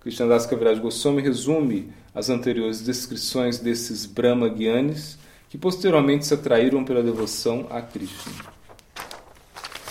Krishnadas 0.00 0.44
Kaviraj 0.44 0.78
Goswami 0.80 1.22
resume 1.22 1.92
as 2.14 2.28
anteriores 2.28 2.82
descrições 2.82 3.58
desses 3.58 4.04
Brahma 4.04 4.50
Gyanis 4.50 5.18
que 5.48 5.56
posteriormente 5.56 6.26
se 6.26 6.34
atraíram 6.34 6.84
pela 6.84 7.02
devoção 7.02 7.66
a 7.70 7.80
Krishna. 7.80 8.32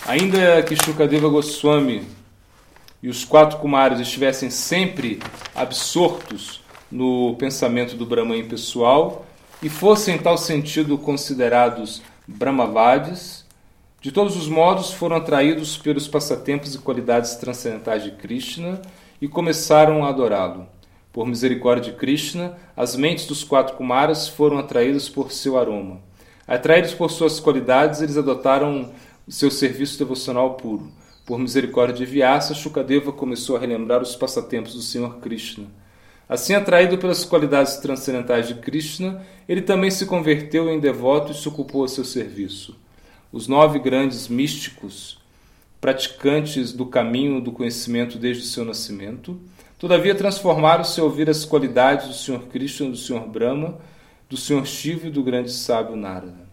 Ainda 0.06 0.62
que 0.62 0.76
Shukadeva 0.76 1.28
Goswami 1.28 2.06
e 3.02 3.08
os 3.08 3.24
quatro 3.24 3.58
Kumaras 3.58 3.98
estivessem 3.98 4.50
sempre 4.50 5.20
absortos 5.54 6.62
no 6.92 7.34
pensamento 7.36 7.96
do 7.96 8.06
Brahman 8.06 8.46
pessoal 8.46 9.26
e 9.62 9.68
fossem, 9.68 10.14
em 10.16 10.18
tal 10.18 10.36
sentido, 10.36 10.96
considerados 10.98 12.02
Brahmavadis, 12.26 13.44
de 14.00 14.10
todos 14.10 14.36
os 14.36 14.48
modos 14.48 14.92
foram 14.92 15.16
atraídos 15.16 15.76
pelos 15.76 16.08
passatempos 16.08 16.74
e 16.74 16.78
qualidades 16.78 17.34
transcendentais 17.36 18.02
de 18.02 18.12
Krishna 18.12 18.80
e 19.20 19.28
começaram 19.28 20.04
a 20.04 20.08
adorá-lo. 20.08 20.66
Por 21.12 21.26
misericórdia 21.26 21.92
de 21.92 21.98
Krishna, 21.98 22.56
as 22.76 22.96
mentes 22.96 23.26
dos 23.26 23.44
quatro 23.44 23.76
Kumaras 23.76 24.26
foram 24.26 24.58
atraídas 24.58 25.08
por 25.08 25.32
seu 25.32 25.58
aroma. 25.58 26.00
Atraídos 26.46 26.92
por 26.92 27.10
suas 27.10 27.38
qualidades, 27.38 28.00
eles 28.00 28.16
adotaram 28.16 28.90
seu 29.28 29.50
serviço 29.50 29.98
devocional 29.98 30.54
puro. 30.54 30.90
Por 31.24 31.38
misericórdia 31.38 31.96
de 31.96 32.04
Vyasa, 32.04 32.54
Shukadeva 32.54 33.12
começou 33.12 33.56
a 33.56 33.60
relembrar 33.60 34.02
os 34.02 34.16
passatempos 34.16 34.74
do 34.74 34.82
Senhor 34.82 35.16
Krishna. 35.20 35.66
Assim, 36.28 36.54
atraído 36.54 36.96
pelas 36.96 37.24
qualidades 37.24 37.76
transcendentais 37.76 38.48
de 38.48 38.54
Krishna, 38.54 39.24
ele 39.46 39.60
também 39.60 39.90
se 39.90 40.06
converteu 40.06 40.70
em 40.70 40.80
devoto 40.80 41.32
e 41.32 41.34
se 41.34 41.46
ocupou 41.46 41.84
a 41.84 41.88
seu 41.88 42.04
serviço. 42.04 42.74
Os 43.30 43.46
nove 43.46 43.78
grandes 43.78 44.26
místicos, 44.26 45.18
praticantes 45.80 46.72
do 46.72 46.86
caminho 46.86 47.42
do 47.42 47.52
conhecimento 47.52 48.16
desde 48.16 48.44
seu 48.46 48.64
nascimento, 48.64 49.38
todavia 49.78 50.14
transformaram-se 50.14 50.98
ao 50.98 51.06
ouvir 51.06 51.28
as 51.28 51.44
qualidades 51.44 52.08
do 52.08 52.14
Senhor 52.14 52.44
Krishna, 52.44 52.88
do 52.88 52.96
Senhor 52.96 53.28
Brahma, 53.28 53.76
do 54.30 54.36
Senhor 54.36 54.66
Shiva 54.66 55.08
e 55.08 55.10
do 55.10 55.22
grande 55.22 55.52
sábio 55.52 55.94
Narada. 55.94 56.48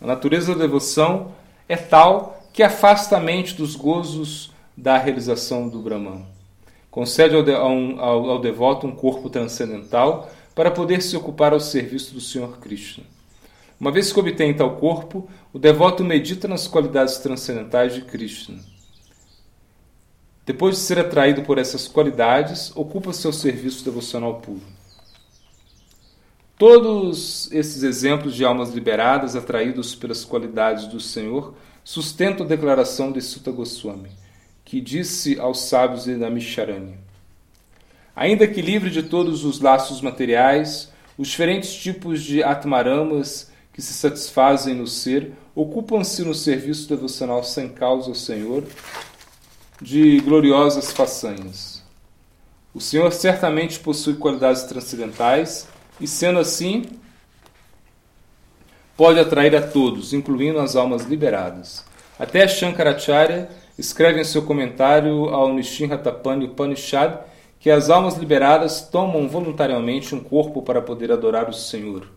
A 0.00 0.06
natureza 0.06 0.52
da 0.52 0.62
devoção 0.62 1.32
é 1.68 1.76
tal 1.76 2.42
que 2.52 2.62
afasta 2.62 3.16
a 3.16 3.20
mente 3.20 3.54
dos 3.54 3.76
gozos 3.76 4.50
da 4.76 4.98
realização 4.98 5.68
do 5.68 5.78
Brahman 5.78 6.33
concede 6.94 7.34
ao, 7.34 7.64
ao, 7.98 8.30
ao, 8.30 8.38
devoto 8.40 8.86
um 8.86 8.94
corpo 8.94 9.28
transcendental 9.28 10.30
para 10.54 10.70
poder 10.70 11.02
se 11.02 11.16
ocupar 11.16 11.52
ao 11.52 11.58
serviço 11.58 12.14
do 12.14 12.20
Senhor 12.20 12.58
Krishna. 12.58 13.02
Uma 13.80 13.90
vez 13.90 14.12
que 14.12 14.20
obtém 14.20 14.54
tal 14.54 14.76
corpo, 14.76 15.28
o 15.52 15.58
devoto 15.58 16.04
medita 16.04 16.46
nas 16.46 16.68
qualidades 16.68 17.18
transcendentais 17.18 17.94
de 17.94 18.02
Krishna. 18.02 18.60
Depois 20.46 20.76
de 20.76 20.82
ser 20.82 21.00
atraído 21.00 21.42
por 21.42 21.58
essas 21.58 21.88
qualidades, 21.88 22.70
ocupa-se 22.76 23.26
ao 23.26 23.32
serviço 23.32 23.84
devocional 23.84 24.36
puro. 24.36 24.62
Todos 26.56 27.50
esses 27.50 27.82
exemplos 27.82 28.36
de 28.36 28.44
almas 28.44 28.70
liberadas 28.70 29.34
atraídos 29.34 29.96
pelas 29.96 30.24
qualidades 30.24 30.86
do 30.86 31.00
Senhor 31.00 31.54
sustentam 31.82 32.46
a 32.46 32.48
declaração 32.48 33.10
de 33.10 33.20
Sutta 33.20 33.50
Goswami 33.50 34.22
que 34.74 34.80
disse 34.80 35.38
aos 35.38 35.60
sábios 35.60 36.02
de 36.02 36.16
Namisharani: 36.16 36.96
Ainda 38.16 38.44
que 38.48 38.60
livre 38.60 38.90
de 38.90 39.04
todos 39.04 39.44
os 39.44 39.60
laços 39.60 40.00
materiais, 40.00 40.90
os 41.16 41.28
diferentes 41.28 41.72
tipos 41.72 42.20
de 42.20 42.42
atmaramas 42.42 43.52
que 43.72 43.80
se 43.80 43.92
satisfazem 43.92 44.74
no 44.74 44.88
ser 44.88 45.30
ocupam-se 45.54 46.24
no 46.24 46.34
serviço 46.34 46.88
devocional 46.88 47.44
sem 47.44 47.68
causa 47.68 48.08
ao 48.08 48.16
Senhor 48.16 48.64
de 49.80 50.18
gloriosas 50.18 50.90
façanhas. 50.90 51.80
O 52.74 52.80
Senhor 52.80 53.12
certamente 53.12 53.78
possui 53.78 54.14
qualidades 54.14 54.64
transcendentais 54.64 55.68
e, 56.00 56.08
sendo 56.08 56.40
assim, 56.40 56.82
pode 58.96 59.20
atrair 59.20 59.54
a 59.54 59.62
todos, 59.62 60.12
incluindo 60.12 60.58
as 60.58 60.74
almas 60.74 61.04
liberadas. 61.04 61.84
Até 62.18 62.48
Shankaracharya 62.48 63.48
escreve 63.78 64.20
em 64.20 64.24
seu 64.24 64.42
comentário 64.42 65.28
ao 65.30 65.52
Nishinratapani 65.52 66.46
Upanishad 66.46 67.18
que 67.58 67.70
as 67.70 67.88
almas 67.88 68.16
liberadas 68.16 68.82
tomam 68.82 69.28
voluntariamente 69.28 70.14
um 70.14 70.20
corpo 70.20 70.62
para 70.62 70.82
poder 70.82 71.10
adorar 71.10 71.48
o 71.48 71.54
Senhor. 71.54 72.08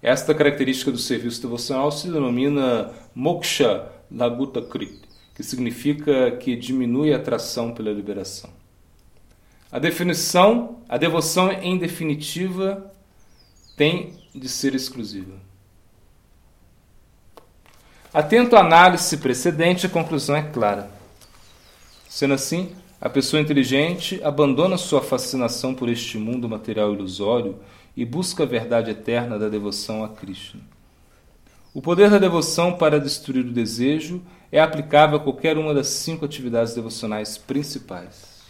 Esta 0.00 0.34
característica 0.34 0.92
do 0.92 0.98
serviço 0.98 1.42
devocional 1.42 1.90
se 1.90 2.08
denomina 2.08 2.92
Moksha 3.14 3.88
Lagutta 4.10 4.62
Krit, 4.62 5.00
que 5.34 5.42
significa 5.42 6.30
que 6.32 6.54
diminui 6.54 7.12
a 7.12 7.16
atração 7.16 7.72
pela 7.72 7.90
liberação. 7.90 8.50
A 9.72 9.78
definição, 9.78 10.78
a 10.88 10.96
devoção 10.96 11.50
em 11.50 11.76
definitiva 11.76 12.92
tem 13.76 14.12
de 14.32 14.48
ser 14.48 14.74
exclusiva. 14.74 15.34
Atento 18.14 18.54
à 18.54 18.60
análise 18.60 19.16
precedente, 19.16 19.86
a 19.86 19.90
conclusão 19.90 20.36
é 20.36 20.42
clara. 20.42 20.88
Sendo 22.08 22.34
assim, 22.34 22.70
a 23.00 23.08
pessoa 23.08 23.42
inteligente 23.42 24.20
abandona 24.22 24.76
sua 24.76 25.02
fascinação 25.02 25.74
por 25.74 25.88
este 25.88 26.16
mundo 26.16 26.48
material 26.48 26.94
ilusório 26.94 27.58
e 27.96 28.04
busca 28.04 28.44
a 28.44 28.46
verdade 28.46 28.92
eterna 28.92 29.36
da 29.36 29.48
devoção 29.48 30.04
a 30.04 30.08
Cristo. 30.10 30.58
O 31.74 31.82
poder 31.82 32.08
da 32.08 32.18
devoção 32.18 32.74
para 32.74 33.00
destruir 33.00 33.46
o 33.46 33.52
desejo 33.52 34.22
é 34.52 34.60
aplicável 34.60 35.16
a 35.16 35.20
qualquer 35.20 35.58
uma 35.58 35.74
das 35.74 35.88
cinco 35.88 36.24
atividades 36.24 36.72
devocionais 36.72 37.36
principais. 37.36 38.44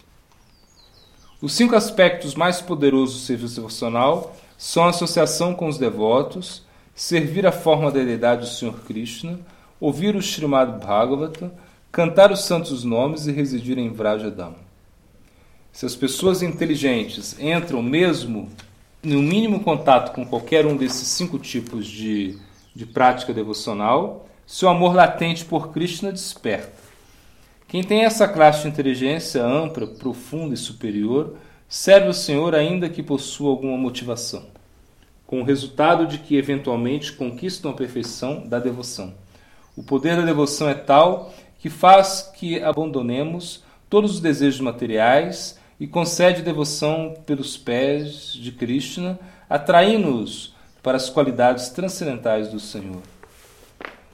Os 1.40 1.54
cinco 1.54 1.74
aspectos 1.74 2.34
mais 2.34 2.60
poderosos 2.60 3.14
do 3.14 3.26
serviço 3.26 3.54
devocional 3.54 4.36
são 4.58 4.84
a 4.84 4.90
associação 4.90 5.54
com 5.54 5.68
os 5.68 5.78
devotos, 5.78 6.62
servir 6.94 7.46
a 7.46 7.52
forma 7.52 7.90
da 7.90 8.04
deidade 8.04 8.42
do 8.42 8.46
Senhor 8.46 8.78
Krishna, 8.80 9.40
ouvir 9.80 10.16
o 10.16 10.22
Srimad 10.22 10.84
Bhagavata, 10.84 11.52
cantar 11.90 12.32
os 12.32 12.44
santos 12.44 12.84
nomes 12.84 13.26
e 13.26 13.32
residir 13.32 13.78
em 13.78 13.90
Vrajadam. 13.90 14.54
Se 15.72 15.86
as 15.86 15.94
pessoas 15.96 16.42
inteligentes 16.42 17.38
entram 17.38 17.82
mesmo 17.82 18.48
no 19.02 19.20
mínimo 19.20 19.60
contato 19.60 20.14
com 20.14 20.24
qualquer 20.24 20.66
um 20.66 20.76
desses 20.76 21.08
cinco 21.08 21.38
tipos 21.38 21.86
de, 21.86 22.38
de 22.74 22.86
prática 22.86 23.32
devocional, 23.32 24.28
seu 24.46 24.68
amor 24.68 24.94
latente 24.94 25.44
por 25.44 25.72
Krishna 25.72 26.12
desperta. 26.12 26.72
Quem 27.68 27.82
tem 27.82 28.04
essa 28.04 28.28
classe 28.28 28.62
de 28.62 28.68
inteligência 28.68 29.44
ampla, 29.44 29.86
profunda 29.86 30.54
e 30.54 30.56
superior, 30.56 31.36
serve 31.68 32.08
o 32.08 32.14
Senhor 32.14 32.54
ainda 32.54 32.88
que 32.88 33.02
possua 33.02 33.50
alguma 33.50 33.76
motivação, 33.76 34.44
com 35.26 35.40
o 35.40 35.44
resultado 35.44 36.06
de 36.06 36.18
que 36.18 36.36
eventualmente 36.36 37.12
conquistam 37.12 37.70
a 37.72 37.74
perfeição 37.74 38.46
da 38.46 38.58
devoção. 38.58 39.12
O 39.76 39.82
poder 39.82 40.16
da 40.16 40.22
devoção 40.22 40.68
é 40.68 40.74
tal 40.74 41.34
que 41.58 41.68
faz 41.68 42.30
que 42.34 42.62
abandonemos 42.62 43.64
todos 43.90 44.14
os 44.14 44.20
desejos 44.20 44.60
materiais 44.60 45.58
e 45.80 45.86
concede 45.86 46.42
devoção 46.42 47.14
pelos 47.26 47.56
pés 47.56 48.32
de 48.32 48.52
Krishna, 48.52 49.18
atraindo-nos 49.50 50.54
para 50.82 50.96
as 50.96 51.10
qualidades 51.10 51.70
transcendentais 51.70 52.48
do 52.48 52.60
Senhor. 52.60 53.02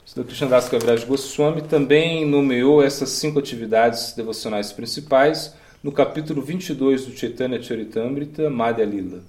Sr. 0.05 0.23
Krishnadas 0.23 0.67
Kaviraj 0.67 1.05
Goswami 1.05 1.61
também 1.61 2.25
nomeou 2.25 2.83
essas 2.83 3.09
cinco 3.09 3.39
atividades 3.39 4.13
devocionais 4.13 4.71
principais 4.73 5.55
no 5.83 5.91
capítulo 5.91 6.41
22 6.41 7.05
do 7.05 7.15
Chaitanya 7.15 7.61
Charitamrita, 7.61 8.49
Madhya 8.49 8.85
Lila. 8.85 9.21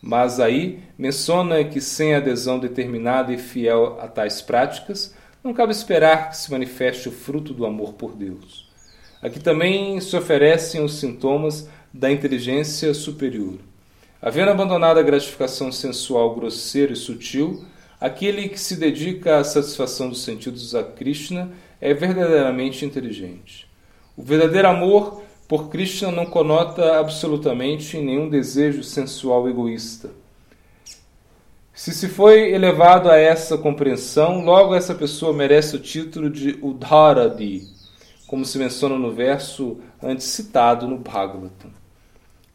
Mas 0.00 0.40
aí 0.40 0.80
menciona 0.96 1.62
que 1.62 1.80
sem 1.80 2.14
adesão 2.14 2.58
determinada 2.58 3.32
e 3.32 3.38
fiel 3.38 3.98
a 4.00 4.08
tais 4.08 4.40
práticas, 4.40 5.14
não 5.48 5.54
cabe 5.54 5.72
esperar 5.72 6.28
que 6.28 6.36
se 6.36 6.50
manifeste 6.50 7.08
o 7.08 7.12
fruto 7.12 7.54
do 7.54 7.64
amor 7.64 7.94
por 7.94 8.14
Deus. 8.14 8.68
Aqui 9.22 9.40
também 9.40 9.98
se 9.98 10.14
oferecem 10.14 10.84
os 10.84 10.96
sintomas 11.00 11.66
da 11.90 12.12
inteligência 12.12 12.92
superior. 12.92 13.54
Havendo 14.20 14.50
abandonado 14.50 14.98
a 14.98 15.02
gratificação 15.02 15.72
sensual 15.72 16.34
grosseira 16.34 16.92
e 16.92 16.96
sutil, 16.96 17.64
aquele 17.98 18.50
que 18.50 18.60
se 18.60 18.76
dedica 18.76 19.38
à 19.38 19.44
satisfação 19.44 20.10
dos 20.10 20.22
sentidos 20.22 20.74
a 20.74 20.84
Krishna 20.84 21.50
é 21.80 21.94
verdadeiramente 21.94 22.84
inteligente. 22.84 23.66
O 24.18 24.22
verdadeiro 24.22 24.68
amor 24.68 25.22
por 25.48 25.70
Krishna 25.70 26.12
não 26.12 26.26
conota 26.26 27.00
absolutamente 27.00 27.96
nenhum 27.96 28.28
desejo 28.28 28.84
sensual 28.84 29.48
egoísta. 29.48 30.10
Se 31.78 31.94
se 31.94 32.08
foi 32.08 32.52
elevado 32.52 33.08
a 33.08 33.16
essa 33.16 33.56
compreensão, 33.56 34.44
logo 34.44 34.74
essa 34.74 34.96
pessoa 34.96 35.32
merece 35.32 35.76
o 35.76 35.78
título 35.78 36.28
de 36.28 36.58
Udharadi, 36.60 37.68
como 38.26 38.44
se 38.44 38.58
menciona 38.58 38.98
no 38.98 39.12
verso 39.12 39.78
antes 40.02 40.26
citado 40.26 40.88
no 40.88 40.98
Bhagavatam. 40.98 41.70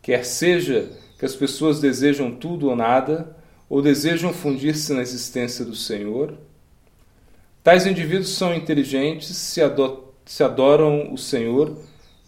Quer 0.02 0.26
seja 0.26 0.90
que 1.18 1.24
as 1.24 1.38
pessoas 1.38 1.80
desejam 1.80 2.32
tudo 2.32 2.68
ou 2.68 2.76
nada, 2.76 3.34
ou 3.70 3.82
desejam 3.82 4.34
fundir-se 4.34 4.92
na 4.92 5.02
existência 5.02 5.64
do 5.64 5.74
Senhor, 5.74 6.34
tais 7.64 7.88
indivíduos 7.88 8.36
são 8.36 8.54
inteligentes, 8.54 9.30
se, 9.38 9.62
se 10.26 10.44
adoram 10.44 11.14
o 11.14 11.18
Senhor 11.18 11.78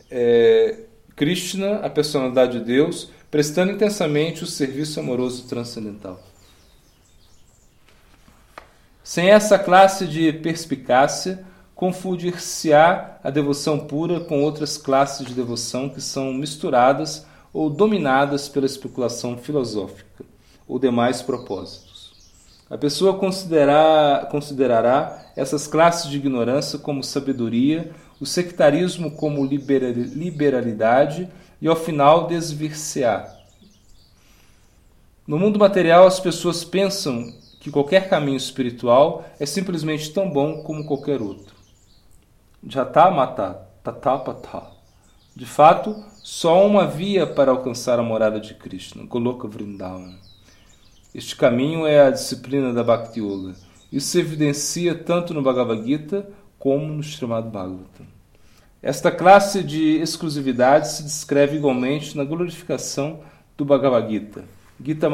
é, 0.10 0.78
Krishna, 1.14 1.76
a 1.80 1.89
personalidade 1.89 2.58
de 2.58 2.64
Deus, 2.64 3.10
prestando 3.30 3.74
intensamente 3.74 4.46
o 4.46 4.48
serviço 4.48 4.98
amoroso 5.02 5.46
transcendental. 5.46 6.35
Sem 9.06 9.30
essa 9.30 9.60
classe 9.60 10.08
de 10.08 10.34
perspicácia, 10.34 11.45
confundir-se-á 11.76 13.20
a 13.24 13.30
devoção 13.30 13.78
pura 13.78 14.20
com 14.20 14.41
outras 14.41 14.78
classes 14.78 15.28
de 15.28 15.36
devoção 15.36 15.88
que 15.88 16.01
são 16.01 16.34
misturadas 16.34 17.24
ou 17.53 17.70
dominadas 17.70 18.49
pela 18.49 18.66
especulação 18.66 19.38
filosófica 19.38 20.26
ou 20.68 20.80
demais 20.80 21.22
propósitos. 21.22 22.16
A 22.68 22.80
pessoa 22.80 23.14
considerará, 23.14 24.26
considerará 24.26 25.24
essas 25.36 25.68
classes 25.68 26.10
de 26.10 26.18
ignorância 26.18 26.80
como 26.80 27.03
sabedoria 27.03 27.91
o 28.20 28.26
sectarismo 28.26 29.12
como 29.12 29.45
liberalidade 29.45 31.30
e 31.62 31.68
ao 31.68 31.76
final 31.76 32.26
desvir-se-á. 32.26 33.36
No 35.28 35.38
mundo 35.38 35.60
material, 35.60 36.08
as 36.08 36.20
pessoas 36.20 36.64
pensam 36.64 37.45
que 37.66 37.72
qualquer 37.72 38.07
caminho 38.07 38.38
espiritual 38.38 39.26
é 39.39 39.45
simplesmente 39.47 40.13
tão 40.13 40.30
bom 40.30 40.61
como 40.61 40.86
qualquer 40.86 41.20
outro. 41.20 41.55
Jata 42.63 43.09
mata 43.09 43.68
tatapata. 43.84 44.68
De 45.36 45.47
fato, 45.47 45.95
só 46.22 46.63
uma 46.63 46.86
via 46.86 47.26
para 47.26 47.49
alcançar 47.49 47.97
a 47.97 48.03
morada 48.03 48.39
de 48.39 48.53
Krishna, 48.53 49.03
Goloka 49.07 49.47
Vrindavan. 49.47 50.13
Este 51.11 51.36
caminho 51.36 51.88
é 51.88 52.05
a 52.05 52.11
disciplina 52.11 52.72
da 52.72 52.84
Bhakti 52.84 53.20
Yoga. 53.20 53.55
Isso 53.91 54.09
se 54.09 54.20
evidencia 54.20 54.93
tanto 54.93 55.34
no 55.34 55.41
Bhagavad 55.41 55.84
Gita 55.84 56.30
como 56.59 56.86
no 56.86 57.01
Srimad 57.01 57.49
Bhagavatam. 57.49 58.05
Esta 58.80 59.09
classe 59.09 59.63
de 59.63 59.97
exclusividade 59.97 60.91
se 60.91 61.01
descreve 61.01 61.57
igualmente 61.57 62.16
na 62.16 62.24
glorificação 62.26 63.22
do 63.57 63.66
Bhagavad 63.66 64.07
Gita, 64.07 64.43
Gita. 64.80 65.09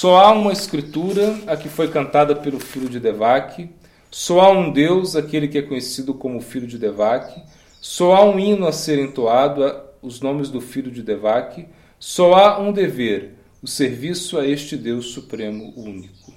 Só 0.00 0.16
há 0.16 0.32
uma 0.32 0.50
escritura, 0.50 1.38
a 1.46 1.58
que 1.58 1.68
foi 1.68 1.86
cantada 1.88 2.34
pelo 2.34 2.58
filho 2.58 2.88
de 2.88 2.98
Devaki, 2.98 3.68
só 4.10 4.40
há 4.40 4.50
um 4.50 4.72
Deus, 4.72 5.14
aquele 5.14 5.46
que 5.46 5.58
é 5.58 5.62
conhecido 5.62 6.14
como 6.14 6.40
filho 6.40 6.66
de 6.66 6.78
Devaki, 6.78 7.42
só 7.82 8.14
há 8.14 8.24
um 8.24 8.38
hino 8.38 8.66
a 8.66 8.72
ser 8.72 8.98
entoado, 8.98 9.62
os 10.00 10.22
nomes 10.22 10.48
do 10.48 10.58
filho 10.58 10.90
de 10.90 11.02
Devaki, 11.02 11.66
só 11.98 12.32
há 12.32 12.58
um 12.58 12.72
dever, 12.72 13.34
o 13.62 13.66
serviço 13.66 14.38
a 14.38 14.46
este 14.46 14.74
Deus 14.74 15.10
supremo 15.10 15.70
único. 15.76 16.32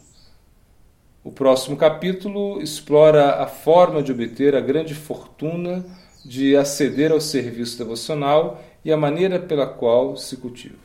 O 1.23 1.31
próximo 1.31 1.77
capítulo 1.77 2.61
explora 2.61 3.41
a 3.41 3.47
forma 3.47 4.03
de 4.03 4.11
obter 4.11 4.57
a 4.57 4.59
grande 4.59 4.93
fortuna 4.93 5.85
de 6.25 6.57
aceder 6.57 7.13
ao 7.13 7.21
serviço 7.21 7.77
devocional 7.77 8.61
e 8.83 8.91
a 8.91 8.97
maneira 8.97 9.39
pela 9.39 9.65
qual 9.65 10.17
se 10.17 10.35
cultiva. 10.35 10.82